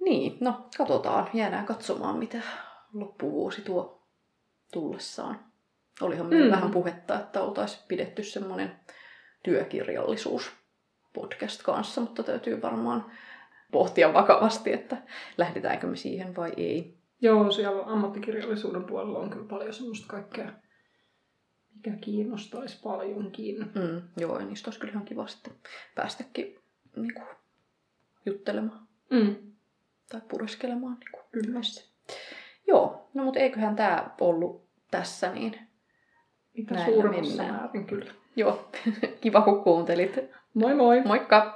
Niin, 0.00 0.36
no 0.40 0.68
katsotaan. 0.78 1.30
Jäädään 1.34 1.66
katsomaan, 1.66 2.18
mitä 2.18 2.38
loppuvuosi 2.92 3.62
tuo 3.62 4.02
tullessaan. 4.72 5.40
Olihan 6.00 6.26
meillä 6.26 6.46
Mm. 6.46 6.52
vähän 6.52 6.70
puhetta, 6.70 7.14
että 7.20 7.42
oltaisiin 7.42 7.82
pidetty 7.88 8.22
semmoinen 8.22 8.72
työkirjallisuus 9.42 10.52
podcast 11.12 11.62
kanssa, 11.62 12.00
mutta 12.00 12.22
täytyy 12.22 12.62
varmaan 12.62 13.04
pohtia 13.72 14.14
vakavasti, 14.14 14.72
että 14.72 14.96
lähdetäänkö 15.38 15.86
me 15.86 15.96
siihen 15.96 16.36
vai 16.36 16.52
ei. 16.56 16.95
Joo, 17.20 17.50
siellä 17.50 17.82
ammattikirjallisuuden 17.86 18.84
puolella 18.84 19.18
on 19.18 19.30
kyllä 19.30 19.46
paljon 19.48 19.74
semmoista 19.74 20.06
kaikkea, 20.06 20.52
mikä 21.74 21.96
kiinnostaisi 22.00 22.80
paljonkin. 22.82 23.58
Mm, 23.58 24.02
joo, 24.16 24.38
ja 24.40 24.46
niistä 24.46 24.68
olisi 24.68 24.80
kyllä 24.80 24.92
ihan 24.92 25.04
kiva 25.04 25.26
sitten 25.26 25.52
päästäkin 25.94 26.58
niin 26.96 27.14
kuin, 27.14 27.26
juttelemaan 28.26 28.86
Mm. 29.10 29.36
tai 30.08 30.20
pureskelemaan 30.28 30.96
niin 31.00 31.10
kuin, 31.12 31.22
Kyllä. 31.32 31.48
yhdessä. 31.50 31.84
Joo, 32.66 33.08
no 33.14 33.24
mutta 33.24 33.40
eiköhän 33.40 33.76
tämä 33.76 34.10
ollut 34.20 34.66
tässä, 34.90 35.32
niin 35.32 35.58
Mitä 36.56 36.84
suurimmassa 36.84 37.36
mennään. 37.42 37.60
määrin 37.62 37.86
kyllä. 37.86 38.12
joo, 38.36 38.68
kiva 39.20 39.40
kun 39.42 39.62
kuuntelit. 39.64 40.18
Moi 40.54 40.74
moi! 40.74 41.02
Moikka! 41.02 41.55